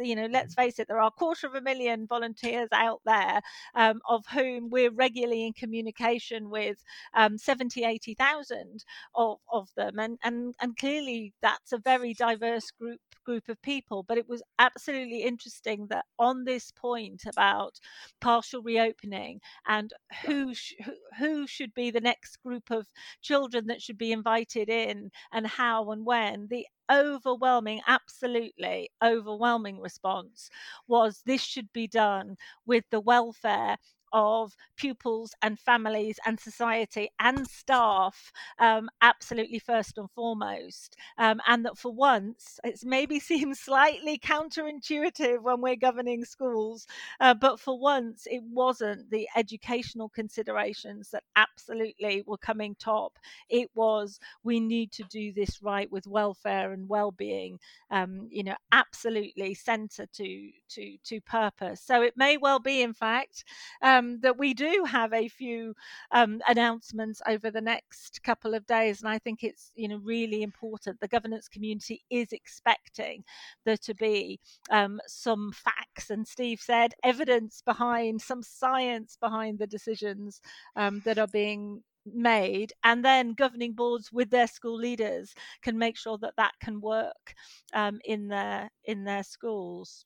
[0.00, 3.40] you know, let's face it, there are a quarter of a million volunteers out there,
[3.74, 6.82] um, of whom we're regularly in communication with
[7.14, 9.98] um, 70, 80,000 of, of them.
[9.98, 14.42] And, and, and clearly that's a very diverse group group of people, but it was
[14.58, 17.78] absolutely really interesting that on this point about
[18.20, 19.92] partial reopening and
[20.24, 20.74] who sh-
[21.18, 22.86] who should be the next group of
[23.20, 30.50] children that should be invited in and how and when the overwhelming, absolutely overwhelming response
[30.86, 33.76] was this should be done with the welfare
[34.12, 40.96] of pupils and families and society and staff um, absolutely first and foremost.
[41.18, 46.86] Um, and that for once, it maybe seems slightly counterintuitive when we're governing schools,
[47.20, 53.18] uh, but for once, it wasn't the educational considerations that absolutely were coming top.
[53.48, 57.58] It was we need to do this right with welfare and well-being.
[57.90, 61.80] Um, you know, absolutely centre to to to purpose.
[61.80, 63.44] So it may well be, in fact.
[63.82, 65.74] Um, um, that we do have a few
[66.10, 70.42] um, announcements over the next couple of days, and I think it's you know really
[70.42, 71.00] important.
[71.00, 73.24] The governance community is expecting
[73.64, 79.66] there to be um, some facts, and Steve said evidence behind some science behind the
[79.66, 80.40] decisions
[80.76, 85.96] um, that are being made and then governing boards with their school leaders can make
[85.96, 87.32] sure that that can work
[87.74, 90.04] um, in their in their schools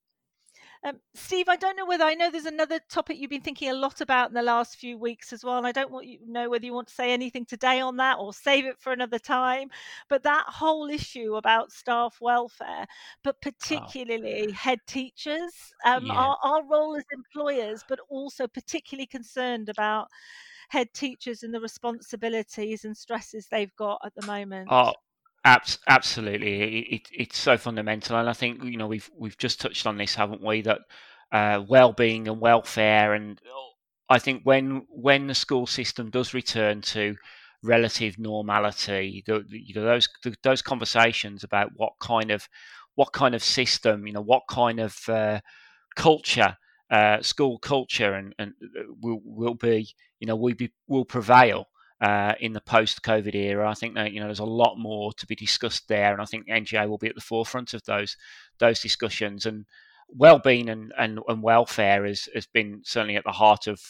[0.84, 3.74] um, Steve, I don't know whether I know there's another topic you've been thinking a
[3.74, 5.58] lot about in the last few weeks as well.
[5.58, 8.18] And I don't want you know whether you want to say anything today on that
[8.18, 9.70] or save it for another time.
[10.08, 12.86] But that whole issue about staff welfare,
[13.24, 13.50] but oh.
[13.50, 14.52] particularly oh.
[14.52, 15.52] head teachers,
[15.84, 16.14] um, yeah.
[16.14, 20.08] our, our role as employers, but also particularly concerned about
[20.68, 24.68] head teachers and the responsibilities and stresses they've got at the moment.
[24.70, 24.92] Oh,
[25.86, 29.86] absolutely, it, it, it's so fundamental, and I think you know we've we've just touched
[29.86, 30.62] on this, haven't we?
[30.62, 30.80] That
[31.32, 33.40] uh, well-being and welfare, and
[34.08, 37.16] I think when when the school system does return to
[37.62, 42.48] relative normality, the, you know those the, those conversations about what kind of
[42.96, 45.40] what kind of system, you know, what kind of uh,
[45.96, 46.56] culture,
[46.90, 49.88] uh, school culture, and, and uh, will will be,
[50.20, 51.66] you know, we be, will prevail
[52.00, 53.68] uh, in the post-COVID era.
[53.68, 56.24] I think that you know there's a lot more to be discussed there, and I
[56.24, 58.16] think NGA will be at the forefront of those
[58.58, 59.46] those discussions.
[59.46, 59.66] And
[60.08, 63.80] well-being and, and, and welfare has, has been certainly at the heart of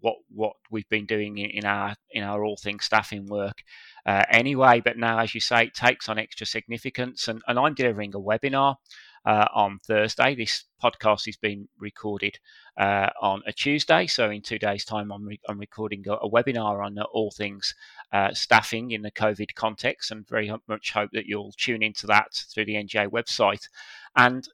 [0.00, 3.62] what what we've been doing in our in our all things staffing work.
[4.06, 7.28] Uh, anyway, but now, as you say, it takes on extra significance.
[7.28, 8.76] And, and I'm delivering a webinar
[9.24, 10.34] uh, on Thursday.
[10.34, 12.38] This podcast is being recorded
[12.78, 14.06] uh, on a Tuesday.
[14.06, 17.30] So, in two days' time, I'm, re- I'm recording a, a, webinar on uh, all
[17.30, 17.74] things
[18.12, 22.34] uh, staffing in the COVID context, and very much hope that you'll tune into that
[22.52, 23.68] through the NGA website.
[24.16, 24.46] And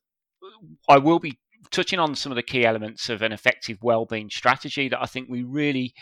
[0.88, 1.38] I will be
[1.70, 5.28] touching on some of the key elements of an effective wellbeing strategy that I think
[5.28, 5.94] we really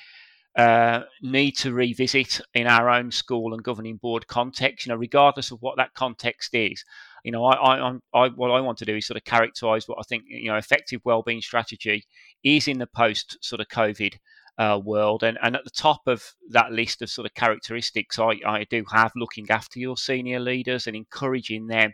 [0.59, 4.85] uh, need to revisit in our own school and governing board context.
[4.85, 6.85] You know, regardless of what that context is,
[7.25, 9.99] you know, I, I, I, what I want to do is sort of characterise what
[10.01, 12.05] I think you know effective wellbeing strategy
[12.43, 14.17] is in the post sort of COVID
[14.59, 18.41] uh, world, and and at the top of that list of sort of characteristics, I,
[18.45, 21.93] I do have looking after your senior leaders and encouraging them,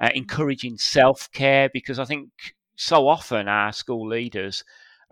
[0.00, 2.30] uh, encouraging self care because I think
[2.74, 4.64] so often our school leaders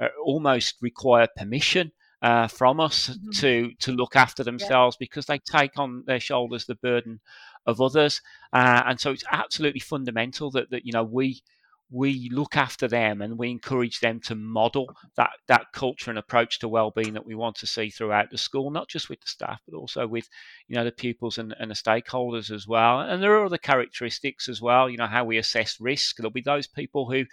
[0.03, 3.31] uh, almost require permission uh, from us mm-hmm.
[3.31, 5.05] to to look after themselves yeah.
[5.07, 7.21] because they take on their shoulders the burden
[7.67, 8.21] of others,
[8.53, 11.43] uh, and so it's absolutely fundamental that that you know we
[11.91, 16.59] we look after them and we encourage them to model that that culture and approach
[16.61, 19.61] to well-being that we want to see throughout the school not just with the staff
[19.67, 20.29] but also with
[20.69, 24.49] you know the pupils and, and the stakeholders as well and there are other characteristics
[24.49, 27.25] as well you know how we assess risk there'll be those people who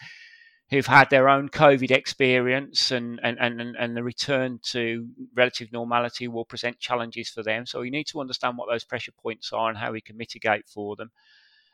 [0.70, 6.28] who've had their own COVID experience and, and, and, and the return to relative normality
[6.28, 7.66] will present challenges for them.
[7.66, 10.68] So we need to understand what those pressure points are and how we can mitigate
[10.68, 11.12] for them.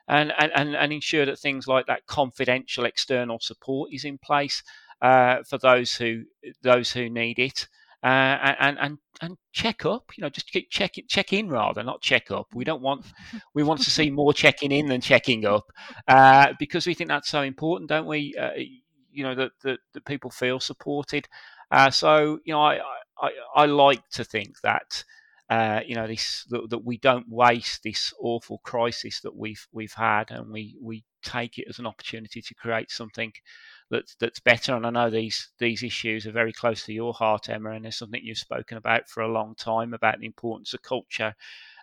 [0.07, 4.61] And, and, and ensure that things like that confidential external support is in place
[5.01, 6.23] uh, for those who
[6.61, 7.67] those who need it.
[8.03, 10.11] Uh, and and and check up.
[10.17, 12.47] You know, just keep check check in rather, not check up.
[12.53, 13.05] We don't want
[13.53, 15.71] we want to see more checking in than checking up
[16.07, 18.35] uh, because we think that's so important, don't we?
[18.37, 18.51] Uh,
[19.13, 21.27] you know that that, that people feel supported.
[21.71, 22.79] Uh, so you know, I,
[23.19, 25.03] I I like to think that.
[25.49, 29.93] Uh, you know this that, that, we don't waste this awful crisis that we've we've
[29.93, 33.31] had, and we we take it as an opportunity to create something
[33.91, 34.75] that's that's better.
[34.75, 37.97] And I know these these issues are very close to your heart, Emma, and it's
[37.97, 41.35] something you've spoken about for a long time about the importance of culture,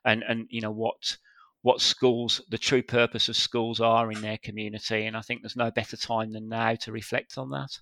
[0.04, 1.18] and and you know what
[1.62, 5.06] what schools, the true purpose of schools are in their community.
[5.06, 7.78] And I think there's no better time than now to reflect on that.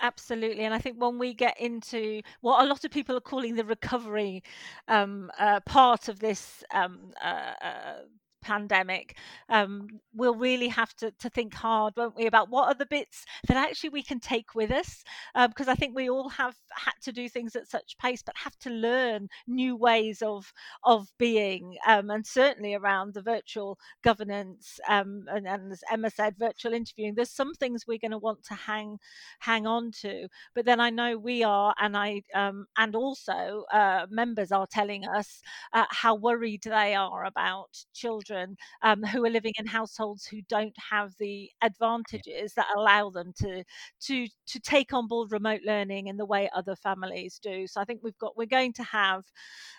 [0.00, 0.64] Absolutely.
[0.64, 3.64] And I think when we get into what a lot of people are calling the
[3.64, 4.42] recovery
[4.88, 7.94] um, uh, part of this um, uh, uh,
[8.44, 9.16] pandemic,
[9.48, 13.24] um, we'll really have to, to think hard, won't we, about what are the bits
[13.48, 15.02] that actually we can take with us?
[15.34, 18.36] Because um, I think we all have had to do things at such pace, but
[18.36, 20.52] have to learn new ways of
[20.84, 26.34] of being, um, and certainly around the virtual governance um, and, and, as Emma said,
[26.38, 27.14] virtual interviewing.
[27.14, 28.98] There's some things we're going to want to hang
[29.40, 34.06] hang on to, but then I know we are, and I um, and also uh,
[34.10, 35.40] members are telling us
[35.72, 38.33] uh, how worried they are about children
[38.82, 43.64] um, who are living in households who don't have the advantages that allow them to
[44.00, 47.66] to to take on board remote learning in the way other families do.
[47.66, 49.24] So I think we've got we're going to have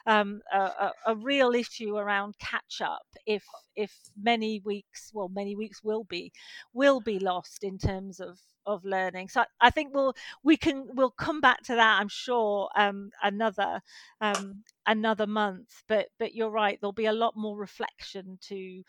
[0.05, 3.43] um, a, a, real issue around catch up if
[3.75, 3.91] if
[4.21, 6.31] many weeks well many weeks will be
[6.73, 9.29] will be lost in terms of of learning.
[9.29, 11.99] So I, think we'll we can we'll come back to that.
[11.99, 13.81] I'm sure um, another
[14.21, 15.83] um, another month.
[15.87, 16.77] But but you're right.
[16.79, 18.83] There'll be a lot more reflection to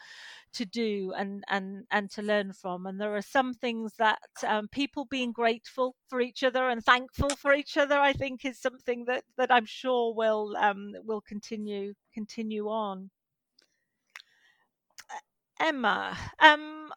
[0.54, 2.86] to do and and and to learn from.
[2.86, 7.30] And there are some things that um, people being grateful for each other and thankful
[7.30, 7.98] for each other.
[7.98, 13.10] I think is something that that I'm sure will um, will continue continue on.
[15.58, 16.90] Emma, um,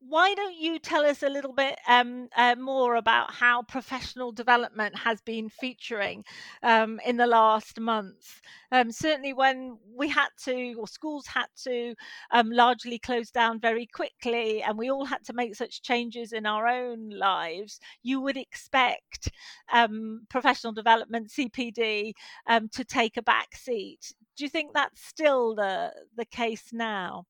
[0.00, 4.96] why don't you tell us a little bit um, uh, more about how professional development
[4.96, 6.24] has been featuring
[6.62, 8.40] um, in the last month?
[8.70, 11.94] Um, certainly, when we had to, or schools had to,
[12.30, 16.46] um, largely close down very quickly, and we all had to make such changes in
[16.46, 19.30] our own lives, you would expect
[19.72, 22.12] um, professional development, CPD,
[22.46, 24.12] um, to take a back seat.
[24.36, 27.26] Do you think that's still the the case now?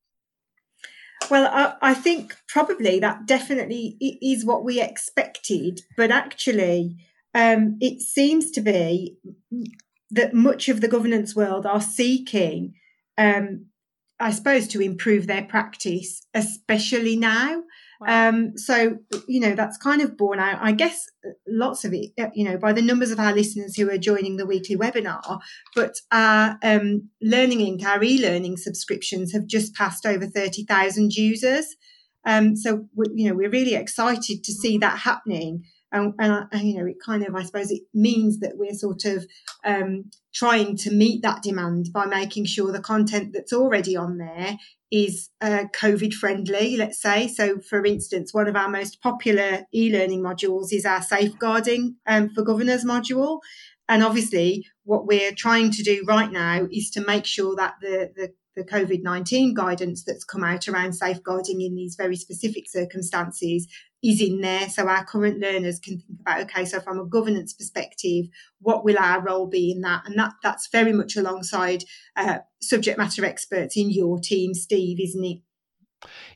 [1.31, 6.97] Well, I, I, think probably that definitely is what we expected, but actually,
[7.35, 9.19] um, it seems to be
[10.11, 12.75] that much of the governance world are seeking,
[13.19, 13.67] um,
[14.19, 17.63] I suppose, to improve their practice, especially now.
[18.07, 21.07] Um, so, you know, that's kind of borne out, I guess,
[21.47, 24.37] lots of it, uh, you know, by the numbers of our listeners who are joining
[24.37, 25.41] the weekly webinar.
[25.75, 31.77] But our um, Learning Link, our e learning subscriptions have just passed over 30,000 users.
[32.25, 35.65] Um, so, you know, we're really excited to see that happening.
[35.91, 39.27] And, and, you know, it kind of, I suppose, it means that we're sort of
[39.65, 44.59] um, trying to meet that demand by making sure the content that's already on there
[44.91, 47.29] is uh, COVID friendly, let's say.
[47.29, 52.31] So, for instance, one of our most popular e learning modules is our safeguarding um,
[52.31, 53.41] for governors module.
[53.89, 58.11] And obviously, what we're trying to do right now is to make sure that the,
[58.15, 63.67] the, the COVID 19 guidance that's come out around safeguarding in these very specific circumstances
[64.03, 67.53] is in there so our current learners can think about okay so from a governance
[67.53, 68.27] perspective
[68.61, 70.03] what will our role be in that?
[70.07, 71.85] And that that's very much alongside
[72.17, 75.39] uh, subject matter experts in your team steve isn't it?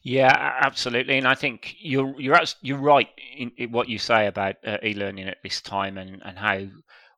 [0.03, 4.57] Yeah, absolutely, and I think you're you're you're right in, in what you say about
[4.67, 6.67] uh, e-learning at this time, and, and how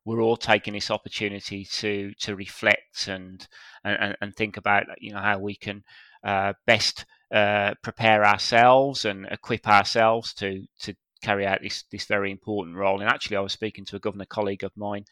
[0.05, 3.47] we're all taking this opportunity to to reflect and
[3.83, 5.83] and, and think about you know how we can
[6.23, 12.31] uh, best uh, prepare ourselves and equip ourselves to to carry out this this very
[12.31, 13.01] important role.
[13.01, 15.05] And actually, I was speaking to a governor colleague of mine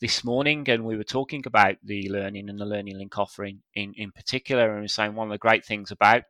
[0.00, 3.94] this morning, and we were talking about the learning and the learning link offering in
[3.96, 6.24] in particular, and we saying one of the great things about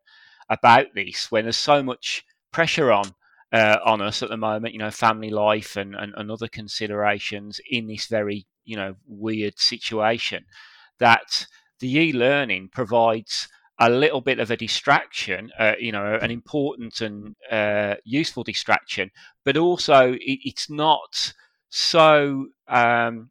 [0.49, 3.15] about this when there's so much pressure on
[3.53, 7.61] uh, on us at the moment, you know, family life and, and, and other considerations
[7.69, 10.45] in this very, you know, weird situation,
[10.99, 11.47] that
[11.81, 13.49] the e-learning provides
[13.81, 19.11] a little bit of a distraction, uh, you know, an important and uh, useful distraction,
[19.43, 21.33] but also it, it's not
[21.71, 23.31] so um,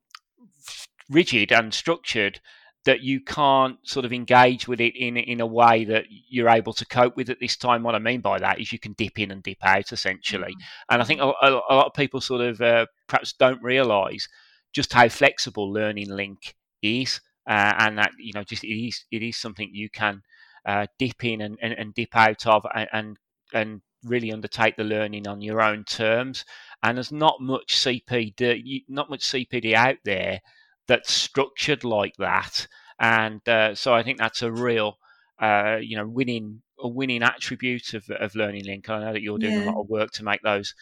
[1.07, 2.39] rigid and structured
[2.85, 6.73] that you can't sort of engage with it in in a way that you're able
[6.73, 7.83] to cope with at this time.
[7.83, 10.93] What I mean by that is you can dip in and dip out essentially, mm-hmm.
[10.93, 14.27] and I think a, a, a, lot of people sort of uh, perhaps don't realise
[14.73, 19.21] just how flexible Learning Link is, uh, and that you know just it is it
[19.21, 20.23] is something you can
[20.65, 23.17] uh, dip in and, and, and, dip out of and,
[23.53, 26.45] and really undertake the learning on your own terms.
[26.83, 30.41] And there's not much CPD, not much CPD out there
[30.87, 32.67] that's structured like that.
[32.99, 34.97] And uh, so I think that's a real,
[35.41, 38.89] uh, you know, winning a winning attribute of, of Learning Link.
[38.89, 39.65] I know that you're doing yeah.
[39.65, 40.73] a lot of work to make those,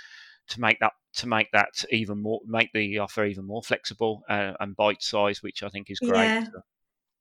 [0.49, 4.53] to make that to make that even more, make the offer even more flexible uh,
[4.59, 6.25] and bite size, which I think is great.
[6.25, 6.45] Yeah.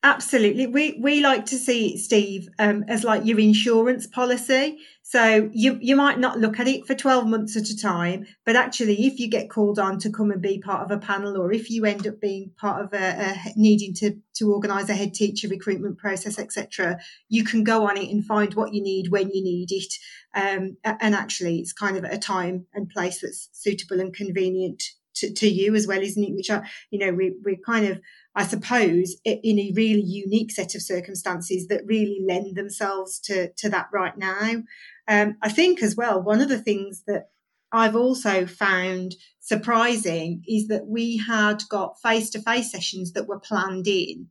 [0.07, 0.69] Absolutely.
[0.69, 4.79] We we like to see Steve, um, as like your insurance policy.
[5.03, 8.55] So you you might not look at it for 12 months at a time, but
[8.55, 11.53] actually if you get called on to come and be part of a panel or
[11.53, 15.13] if you end up being part of a, a needing to to organize a head
[15.13, 19.29] teacher recruitment process, etc., you can go on it and find what you need when
[19.31, 19.93] you need it.
[20.37, 24.85] Um, and actually it's kind of at a time and place that's suitable and convenient
[25.17, 26.35] to, to you as well, isn't it?
[26.35, 28.01] Which are, you know, we, we're kind of
[28.39, 33.71] I suppose, in a really unique set of circumstances that really lend themselves to, to
[33.71, 34.63] that right now.
[35.09, 37.31] Um, I think as well, one of the things that
[37.73, 43.41] I've also found surprising is that we had got face to face sessions that were
[43.41, 44.29] planned in.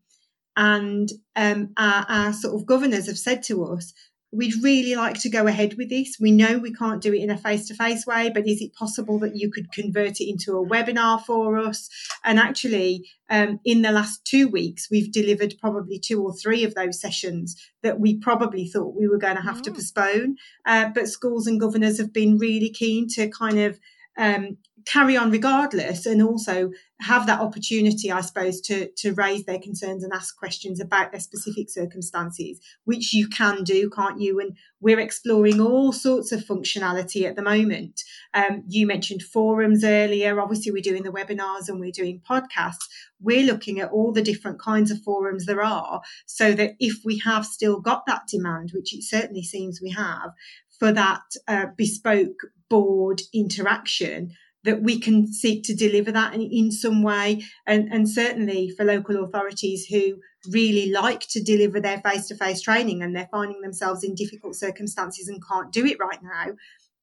[0.55, 3.91] And um, our, our sort of governors have said to us,
[4.35, 6.17] we'd really like to go ahead with this.
[6.19, 8.73] We know we can't do it in a face to face way, but is it
[8.73, 11.89] possible that you could convert it into a webinar for us?
[12.23, 16.75] And actually, um, in the last two weeks, we've delivered probably two or three of
[16.75, 19.63] those sessions that we probably thought we were going to have mm.
[19.63, 20.37] to postpone.
[20.65, 23.79] Uh, but schools and governors have been really keen to kind of
[24.17, 26.71] um, carry on regardless and also
[27.01, 31.19] have that opportunity, I suppose, to, to raise their concerns and ask questions about their
[31.19, 34.39] specific circumstances, which you can do, can't you?
[34.39, 38.01] And we're exploring all sorts of functionality at the moment.
[38.33, 40.39] Um, you mentioned forums earlier.
[40.39, 42.85] Obviously, we're doing the webinars and we're doing podcasts.
[43.19, 47.19] We're looking at all the different kinds of forums there are so that if we
[47.19, 50.31] have still got that demand, which it certainly seems we have,
[50.79, 54.31] for that uh, bespoke board interaction,
[54.65, 57.43] that we can seek to deliver that in, in some way.
[57.65, 60.17] And, and certainly for local authorities who
[60.51, 64.55] really like to deliver their face to face training and they're finding themselves in difficult
[64.55, 66.53] circumstances and can't do it right now.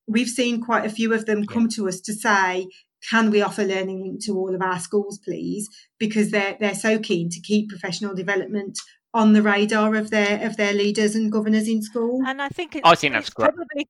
[0.07, 1.53] We've seen quite a few of them yeah.
[1.53, 2.69] come to us to say,
[3.09, 5.69] can we offer learning link to all of our schools, please?
[5.99, 8.79] Because they're they're so keen to keep professional development
[9.15, 12.23] on the radar of their of their leaders and governors in school.
[12.27, 13.55] And I think it's, I think that's great.
[13.55, 13.89] probably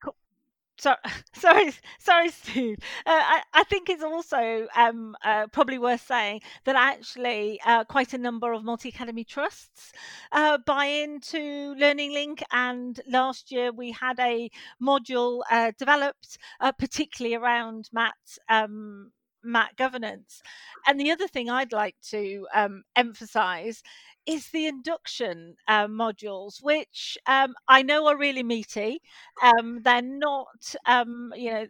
[0.78, 0.94] so,
[1.34, 2.78] sorry, sorry, Steve.
[3.06, 8.12] Uh, I, I, think it's also um, uh, probably worth saying that actually uh, quite
[8.12, 9.92] a number of multi academy trusts
[10.32, 14.50] uh, buy into Learning Link, and last year we had a
[14.82, 18.14] module uh, developed uh, particularly around MAT.
[18.48, 19.12] Um,
[19.44, 20.40] MAT governance.
[20.86, 23.82] And the other thing I'd like to um, emphasize
[24.26, 29.00] is the induction uh, modules, which um, I know are really meaty.
[29.42, 31.66] Um, they're not, um, you know,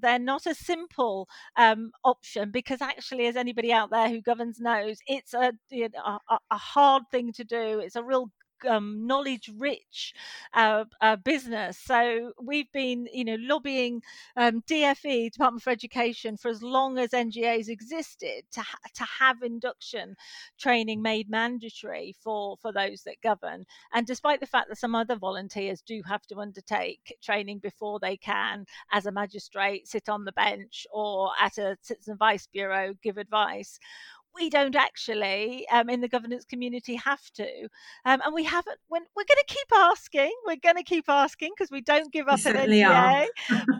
[0.00, 4.98] they're not a simple um, option because actually, as anybody out there who governs knows,
[5.06, 6.18] it's a, a,
[6.50, 7.80] a hard thing to do.
[7.80, 8.30] It's a real
[8.64, 10.14] um, knowledge rich
[10.54, 11.78] uh, uh, business.
[11.78, 14.02] So we've been, you know, lobbying
[14.36, 19.42] um, DFE, Department for Education, for as long as NGAs existed to ha- to have
[19.42, 20.16] induction
[20.58, 23.64] training made mandatory for for those that govern.
[23.92, 28.16] And despite the fact that some other volunteers do have to undertake training before they
[28.16, 33.16] can, as a magistrate, sit on the bench or at a citizen advice bureau give
[33.18, 33.78] advice
[34.34, 37.46] we don't actually um, in the governance community have to
[38.04, 41.50] um, and we haven't when, we're going to keep asking we're going to keep asking
[41.56, 43.26] because we don't give up an NGA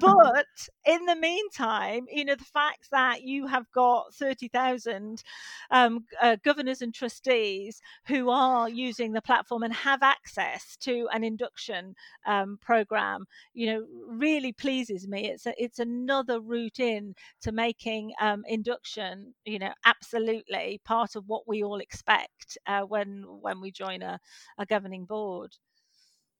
[0.00, 0.46] but
[0.84, 5.22] in the meantime you know the fact that you have got 30,000
[5.70, 11.24] um, uh, governors and trustees who are using the platform and have access to an
[11.24, 11.94] induction
[12.26, 15.28] um, program you know really pleases me.
[15.28, 21.16] It's a, it's another route in to making um, induction you know absolutely absolutely part
[21.16, 24.18] of what we all expect uh, when when we join a,
[24.58, 25.56] a governing board.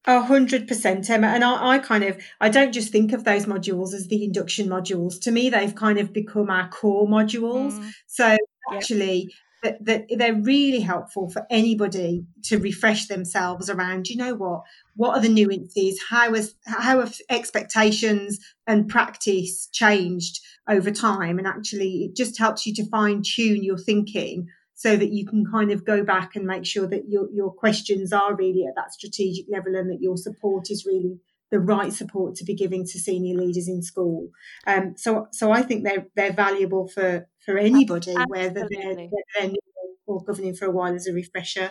[0.07, 1.26] A hundred percent, Emma.
[1.26, 4.66] And I, I, kind of, I don't just think of those modules as the induction
[4.66, 5.20] modules.
[5.22, 7.72] To me, they've kind of become our core modules.
[7.72, 7.90] Mm.
[8.07, 8.36] So
[8.72, 9.30] actually,
[9.62, 14.08] that, that they're really helpful for anybody to refresh themselves around.
[14.08, 14.62] You know what?
[14.96, 16.00] What are the nuances?
[16.08, 21.38] How has how have expectations and practice changed over time?
[21.38, 25.44] And actually, it just helps you to fine tune your thinking so that you can
[25.44, 28.92] kind of go back and make sure that your your questions are really at that
[28.92, 31.18] strategic level and that your support is really
[31.50, 34.28] the right support to be giving to senior leaders in school.
[34.66, 38.30] Um, so, so I think they're they're valuable for for anybody, Absolutely.
[38.30, 39.59] whether they're, they're new
[40.07, 41.70] or governing for a while as a refresher.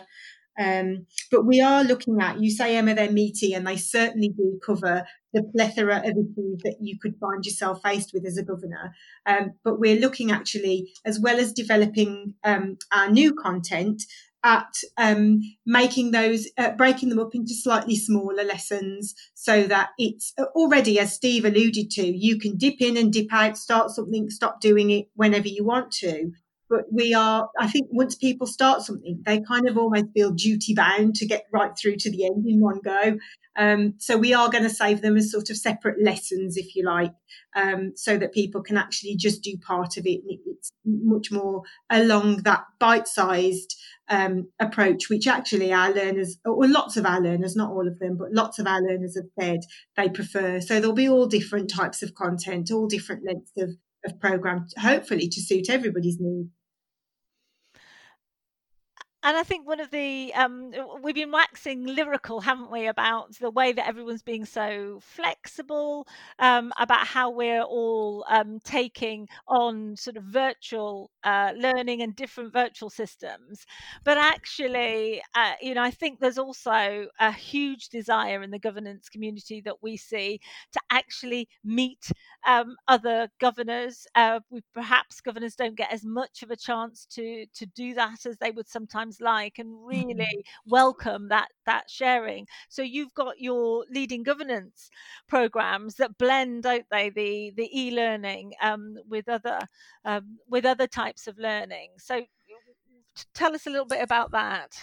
[0.58, 4.60] Um, but we are looking at, you say, Emma, they're meaty, and they certainly do
[4.64, 8.94] cover the plethora of issues that you could find yourself faced with as a governor.
[9.24, 14.02] Um, but we're looking actually, as well as developing um, our new content,
[14.42, 20.32] at um, making those, uh, breaking them up into slightly smaller lessons so that it's
[20.54, 24.60] already, as Steve alluded to, you can dip in and dip out, start something, stop
[24.60, 26.32] doing it whenever you want to.
[26.70, 30.72] but we are, I think once people start something, they kind of almost feel duty
[30.72, 33.18] bound to get right through to the end in one go.
[33.56, 36.84] Um, so we are going to save them as sort of separate lessons, if you
[36.84, 37.12] like,
[37.56, 40.20] um, so that people can actually just do part of it.
[40.46, 43.76] It's much more along that bite-sized
[44.10, 48.16] um, approach, which actually our learners, or lots of our learners, not all of them,
[48.18, 49.60] but lots of our learners have said
[49.96, 50.60] they prefer.
[50.60, 53.70] So there'll be all different types of content, all different lengths of,
[54.04, 56.50] of program, hopefully to suit everybody's needs
[59.22, 63.50] and I think one of the um, we've been waxing lyrical, haven't we, about the
[63.50, 66.06] way that everyone's being so flexible,
[66.38, 72.50] um, about how we're all um, taking on sort of virtual uh, learning and different
[72.52, 73.66] virtual systems.
[74.04, 79.10] But actually, uh, you know, I think there's also a huge desire in the governance
[79.10, 80.40] community that we see
[80.72, 82.10] to actually meet
[82.46, 84.06] um, other governors.
[84.14, 88.24] Uh, we perhaps governors don't get as much of a chance to to do that
[88.26, 89.86] as they would sometimes like and mm-hmm.
[89.86, 94.90] really welcome that that sharing so you've got your leading governance
[95.26, 99.60] programs that blend don't they the the e-learning um, with other
[100.04, 102.22] um, with other types of learning so
[103.34, 104.82] tell us a little bit about that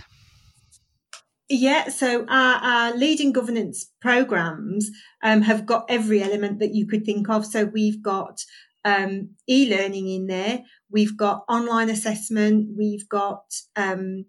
[1.49, 4.91] yeah, so our, our leading governance programs
[5.23, 7.45] um, have got every element that you could think of.
[7.45, 8.43] So we've got
[8.83, 10.63] um, e-learning in there.
[10.91, 12.69] We've got online assessment.
[12.77, 13.43] We've got
[13.75, 14.25] um,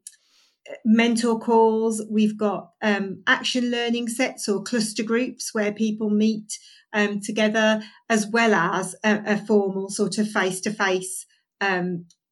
[0.84, 2.02] mentor calls.
[2.10, 6.58] We've got um, action learning sets or cluster groups where people meet
[6.92, 11.26] um, together, as well as a, a formal sort of face-to-face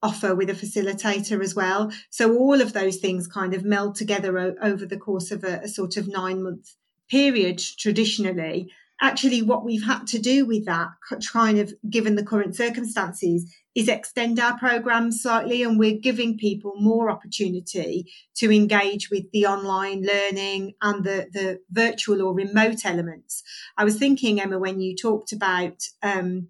[0.03, 1.91] offer with a facilitator as well.
[2.11, 5.61] So all of those things kind of meld together o- over the course of a,
[5.65, 6.77] a sort of nine-month
[7.09, 8.71] period traditionally
[9.01, 10.89] actually what we've had to do with that
[11.33, 16.73] kind of given the current circumstances is extend our programs slightly and we're giving people
[16.79, 23.43] more opportunity to engage with the online learning and the, the virtual or remote elements.
[23.77, 26.49] I was thinking, Emma, when you talked about um,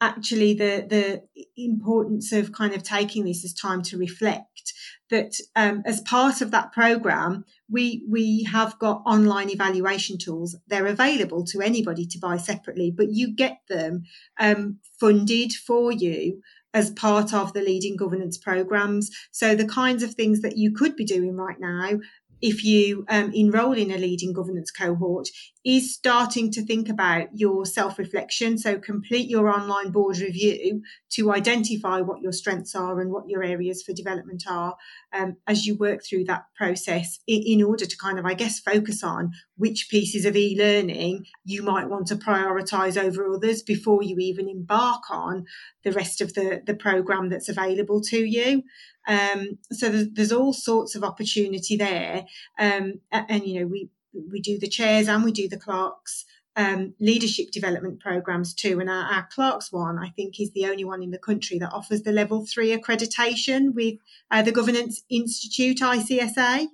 [0.00, 1.22] actually the the
[1.56, 4.74] importance of kind of taking this as time to reflect
[5.14, 10.56] that um, as part of that program we we have got online evaluation tools.
[10.66, 14.04] They're available to anybody to buy separately but you get them
[14.40, 16.42] um, funded for you
[16.72, 19.10] as part of the leading governance programs.
[19.30, 22.00] So the kinds of things that you could be doing right now
[22.42, 25.28] if you um, enroll in a leading governance cohort
[25.64, 28.58] is starting to think about your self reflection.
[28.58, 33.42] So complete your online board review to identify what your strengths are and what your
[33.42, 34.76] areas for development are
[35.12, 38.60] um, as you work through that process in, in, order to kind of, I guess,
[38.60, 44.02] focus on which pieces of e learning you might want to prioritize over others before
[44.02, 45.46] you even embark on
[45.82, 48.64] the rest of the, the program that's available to you.
[49.06, 52.24] Um, so there's, there's, all sorts of opportunity there.
[52.58, 53.90] Um, and, you know, we,
[54.30, 56.24] we do the chairs and we do the clerks.
[56.56, 58.78] Um, leadership development programs too.
[58.78, 61.72] And our, our, clerks one, I think, is the only one in the country that
[61.72, 63.96] offers the level three accreditation with
[64.30, 66.68] uh, the Governance Institute ICSA.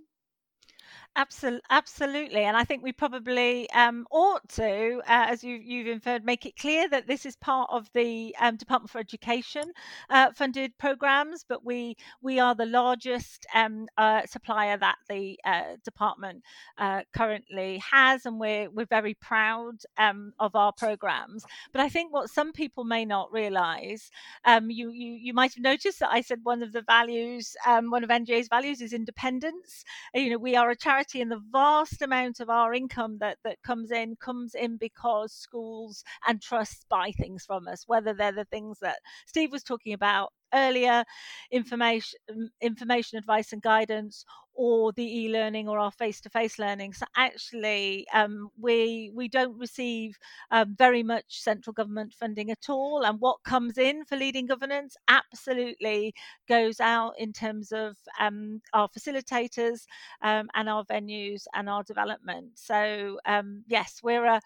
[1.17, 6.25] Absolutely, absolutely, and I think we probably um, ought to, uh, as you, you've inferred,
[6.25, 9.65] make it clear that this is part of the um, Department for Education
[10.09, 11.45] uh, funded programs.
[11.47, 16.43] But we we are the largest um, uh, supplier that the uh, department
[16.79, 21.45] uh, currently has, and we're we're very proud um, of our programs.
[21.73, 24.11] But I think what some people may not realise,
[24.45, 27.91] um, you you you might have noticed that I said one of the values, um,
[27.91, 29.85] one of NGA's values is independence.
[30.15, 33.63] You know, we are a charity and the vast amount of our income that, that
[33.63, 38.45] comes in comes in because schools and trusts buy things from us, whether they're the
[38.47, 41.05] things that Steve was talking about earlier,
[41.51, 42.19] information,
[42.61, 44.25] information, advice, and guidance,
[44.63, 46.93] or the e-learning or our face-to-face learning.
[46.93, 50.19] So actually, um, we we don't receive
[50.51, 53.05] um, very much central government funding at all.
[53.07, 56.13] And what comes in for leading governance absolutely
[56.47, 59.87] goes out in terms of um, our facilitators
[60.21, 62.49] um, and our venues and our development.
[62.55, 64.41] So um, yes, we're a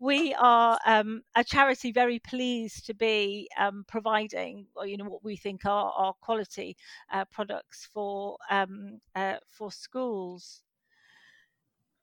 [0.00, 3.48] we are um, a charity very pleased to be
[3.86, 6.76] providing, you know, what we think are, are quality
[7.12, 10.62] uh, products for uh, for schools.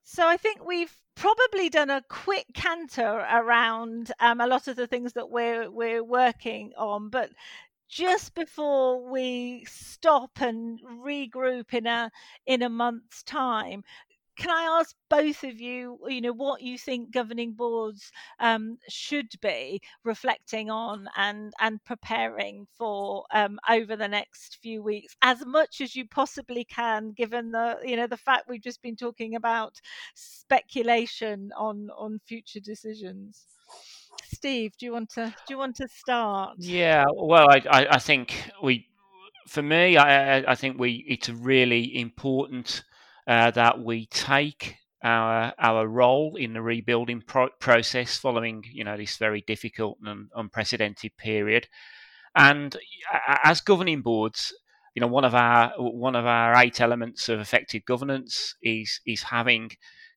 [0.03, 4.85] So I think we've probably done a quick canter around um, a lot of the
[4.85, 7.31] things that we're we're working on, but
[7.89, 12.11] just before we stop and regroup in a
[12.45, 13.83] in a month's time,
[14.37, 19.31] can I ask both of you, you know, what you think governing boards um, should
[19.41, 25.81] be reflecting on and and preparing for um, over the next few weeks, as much
[25.81, 29.81] as you possibly can, given the you know the fact we've just been talking about
[30.13, 33.45] speculation on on future decisions.
[34.23, 36.57] Steve, do you want to do you want to start?
[36.59, 38.87] Yeah, well, I I, I think we,
[39.47, 42.83] for me, I I think we it's a really important
[43.27, 48.97] uh, that we take our our role in the rebuilding pro- process following you know
[48.97, 51.67] this very difficult and unprecedented period,
[52.35, 52.77] and
[53.43, 54.53] as governing boards,
[54.95, 59.23] you know one of our one of our eight elements of effective governance is is
[59.23, 59.71] having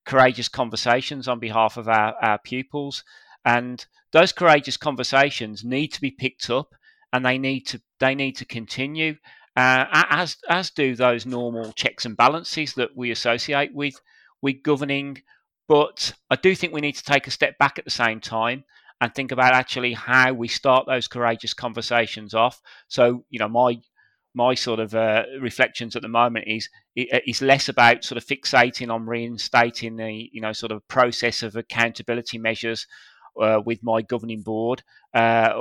[0.06, 3.04] courageous conversations on behalf of our, our pupils.
[3.44, 6.74] And those courageous conversations need to be picked up
[7.12, 9.16] and they need to they need to continue
[9.56, 14.00] uh, as as do those normal checks and balances that we associate with
[14.42, 15.22] with governing
[15.70, 18.64] but I do think we need to take a step back at the same time
[19.00, 22.60] and think about actually how we start those courageous conversations off.
[22.88, 23.80] So you know my
[24.34, 28.92] my sort of uh, reflections at the moment is is less about sort of fixating
[28.92, 32.88] on reinstating the you know sort of process of accountability measures
[33.40, 34.82] uh, with my governing board
[35.14, 35.52] uh,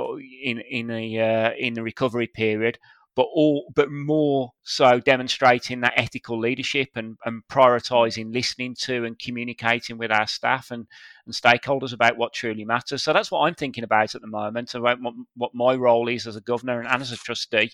[0.42, 2.78] in in the uh, in the recovery period,
[3.16, 9.18] but all but more so demonstrating that ethical leadership and, and prioritizing listening to and
[9.18, 10.86] communicating with our staff and,
[11.26, 13.02] and stakeholders about what truly matters.
[13.02, 16.26] So that's what I'm thinking about at the moment about what, what my role is
[16.26, 17.72] as a governor and, as a trustee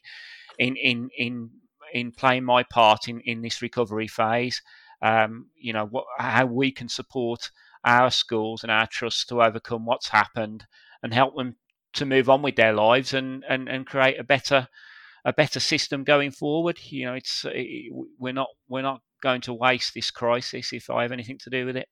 [0.58, 1.50] in in in
[1.92, 4.62] in playing my part in in this recovery phase.
[5.02, 7.50] Um, you know what, how we can support
[7.84, 10.66] our schools and our trusts to overcome what's happened
[11.02, 11.56] and help them
[11.92, 14.68] to move on with their lives and, and, and create a better
[15.26, 16.78] a better system going forward.
[16.84, 21.02] You know, it's it, we're not we're not going to waste this crisis if I
[21.02, 21.88] have anything to do with it.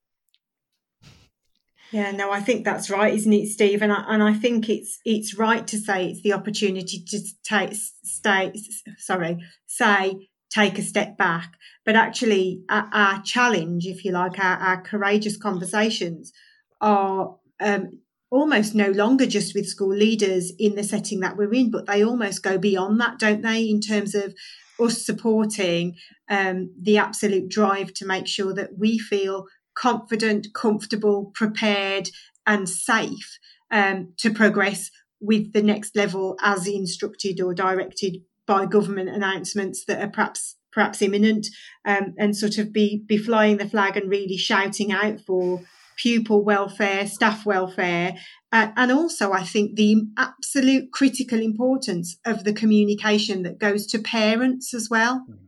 [1.90, 3.82] Yeah, no, I think that's right, isn't it, Steve?
[3.82, 7.74] And I, and I think it's it's right to say it's the opportunity to take
[7.74, 8.52] stay
[8.98, 11.54] sorry say take a step back.
[11.84, 16.32] But actually, our, our challenge, if you like, our, our courageous conversations
[16.80, 17.98] are um,
[18.30, 22.04] almost no longer just with school leaders in the setting that we're in, but they
[22.04, 24.34] almost go beyond that, don't they, in terms of
[24.80, 25.94] us supporting
[26.28, 32.08] um, the absolute drive to make sure that we feel confident, comfortable, prepared,
[32.46, 33.38] and safe
[33.70, 40.02] um, to progress with the next level as instructed or directed by government announcements that
[40.02, 41.46] are perhaps perhaps imminent
[41.84, 45.60] um, and sort of be be flying the flag and really shouting out for
[45.96, 48.16] pupil welfare, staff welfare,
[48.52, 53.98] uh, and also I think the absolute critical importance of the communication that goes to
[53.98, 55.26] parents as well.
[55.30, 55.44] Mm.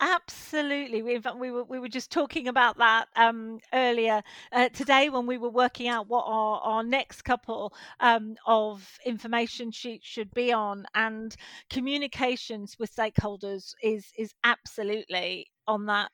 [0.00, 1.02] Absolutely.
[1.02, 5.38] We, we were we were just talking about that um, earlier uh, today when we
[5.38, 10.86] were working out what our, our next couple um, of information sheets should be on,
[10.94, 11.34] and
[11.68, 16.12] communications with stakeholders is is absolutely on that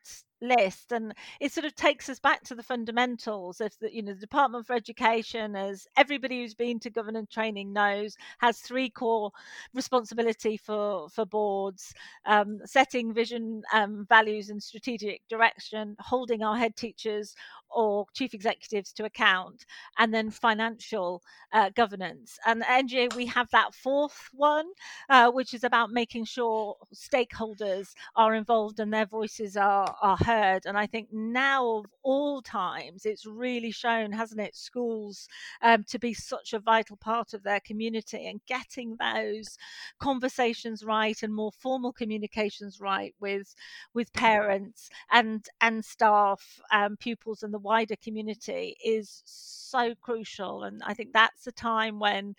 [0.48, 4.12] list and it sort of takes us back to the fundamentals of the you know
[4.12, 9.30] the department for education as everybody who's been to governance training knows has three core
[9.74, 11.94] responsibility for for boards
[12.26, 17.34] um, setting vision um, values and strategic direction holding our head teachers
[17.74, 19.64] or chief executives to account
[19.98, 21.22] and then financial
[21.52, 24.66] uh, governance and NGA we have that fourth one
[25.08, 30.66] uh, which is about making sure stakeholders are involved and their voices are, are heard.
[30.66, 35.28] And I think now of all times, it's really shown, hasn't it, schools
[35.62, 39.56] um, to be such a vital part of their community and getting those
[39.98, 43.54] conversations right and more formal communications right with
[43.94, 50.64] with parents and and staff, um, pupils, and the wider community is so crucial.
[50.64, 52.36] And I think that's a time when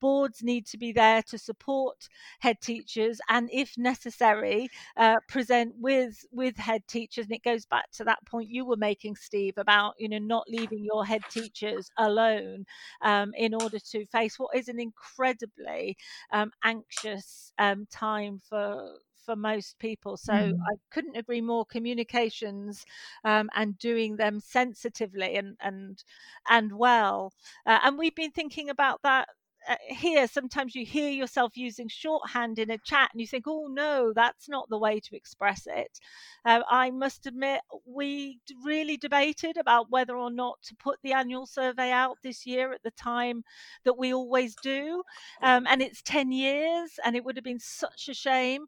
[0.00, 2.08] boards need to be there to support
[2.40, 7.26] head teachers and, if necessary, uh, present with with head teachers.
[7.26, 10.44] And it goes back to that point you were making, Steve, about you know not
[10.48, 12.66] leaving your head teachers alone
[13.02, 15.96] um, in order to face what is an incredibly
[16.32, 20.16] um, anxious um, time for for most people.
[20.16, 20.52] So mm.
[20.52, 21.66] I couldn't agree more.
[21.66, 22.86] Communications
[23.24, 26.02] um, and doing them sensitively and and
[26.48, 27.32] and well.
[27.66, 29.28] Uh, and we've been thinking about that
[29.68, 33.66] uh, here sometimes you hear yourself using shorthand in a chat and you think oh
[33.70, 35.98] no that's not the way to express it.
[36.44, 41.46] Uh, i must admit we really debated about whether or not to put the annual
[41.46, 43.42] survey out this year at the time
[43.84, 45.02] that we always do.
[45.42, 48.66] Um, and it's 10 years and it would have been such a shame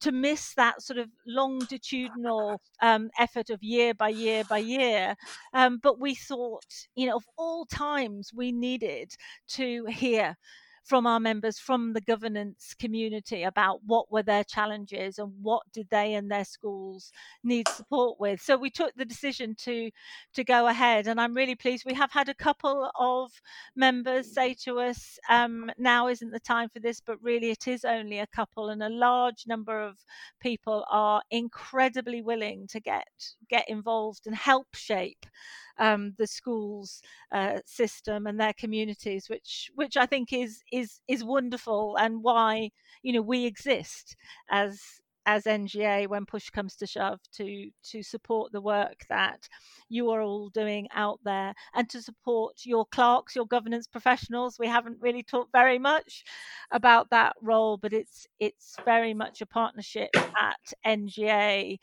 [0.00, 5.16] to miss that sort of longitudinal um, effort of year by year by year.
[5.52, 9.12] Um, but we thought, you know, of all times we needed
[9.48, 10.35] to hear
[10.86, 15.88] from our members from the governance community about what were their challenges and what did
[15.90, 17.10] they and their schools
[17.42, 18.40] need support with.
[18.40, 19.90] So we took the decision to
[20.34, 21.84] to go ahead and i'm really pleased.
[21.84, 23.32] We have had a couple of
[23.74, 27.84] members say to us um, now isn't the time for this but really it is
[27.84, 29.98] only a couple and a large number of
[30.40, 33.08] people are incredibly willing to get
[33.48, 35.26] get involved and help shape
[35.78, 37.02] um, the schools
[37.32, 42.70] uh, system and their communities, which which I think is is is wonderful and why
[43.02, 44.16] you know we exist
[44.50, 44.80] as
[45.26, 49.48] as NGA when push comes to shove to to support the work that
[49.88, 54.58] you are all doing out there and to support your clerks, your governance professionals.
[54.58, 56.24] We haven't really talked very much
[56.70, 61.78] about that role, but it's it's very much a partnership at NGA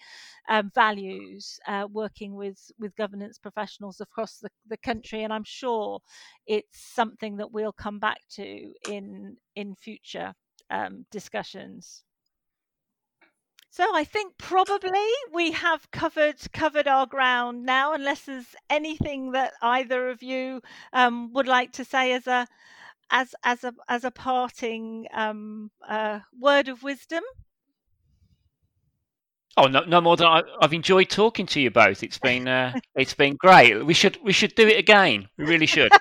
[0.50, 6.00] um, values uh, working with with governance professionals across the, the country, and I'm sure
[6.48, 10.34] it's something that we'll come back to in in future
[10.70, 12.04] um, discussions.
[13.76, 19.54] So I think probably we have covered covered our ground now, unless there's anything that
[19.64, 20.62] either of you
[20.94, 22.48] um, would like to say as a
[23.10, 27.24] as as a as a parting um, uh, word of wisdom.
[29.58, 32.04] Oh no, no more than I, have enjoyed talking to you both.
[32.04, 33.84] It's been uh, it's been great.
[33.84, 35.28] We should we should do it again.
[35.36, 35.92] We really should.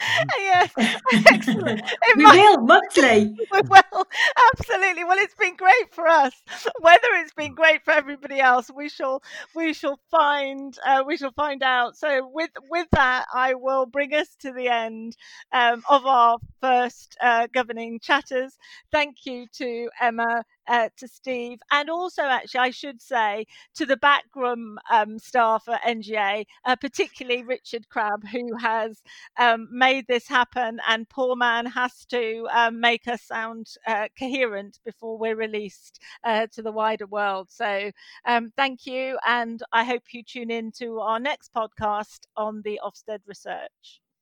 [0.38, 0.72] yes,
[1.26, 1.80] excellent.
[2.02, 3.34] It we might, will monthly.
[3.52, 4.06] We will
[4.52, 5.04] absolutely.
[5.04, 6.32] Well, it's been great for us.
[6.80, 9.22] Whether it's been great for everybody else, we shall
[9.54, 11.96] we shall find uh, we shall find out.
[11.96, 15.16] So with with that, I will bring us to the end
[15.52, 18.56] um, of our first uh, governing chatters.
[18.92, 23.96] Thank you to Emma uh, to Steve, and also actually I should say to the
[23.96, 29.02] backroom um, staff at NGA, uh, particularly Richard Crabb, who has
[29.38, 30.80] um, made this happen.
[30.88, 36.46] And poor man has to um, make us sound uh, coherent before we're released uh,
[36.52, 37.48] to the wider world.
[37.50, 37.90] So
[38.24, 42.80] um, thank you, and I hope you tune in to our next podcast on the
[42.84, 44.00] Ofsted research.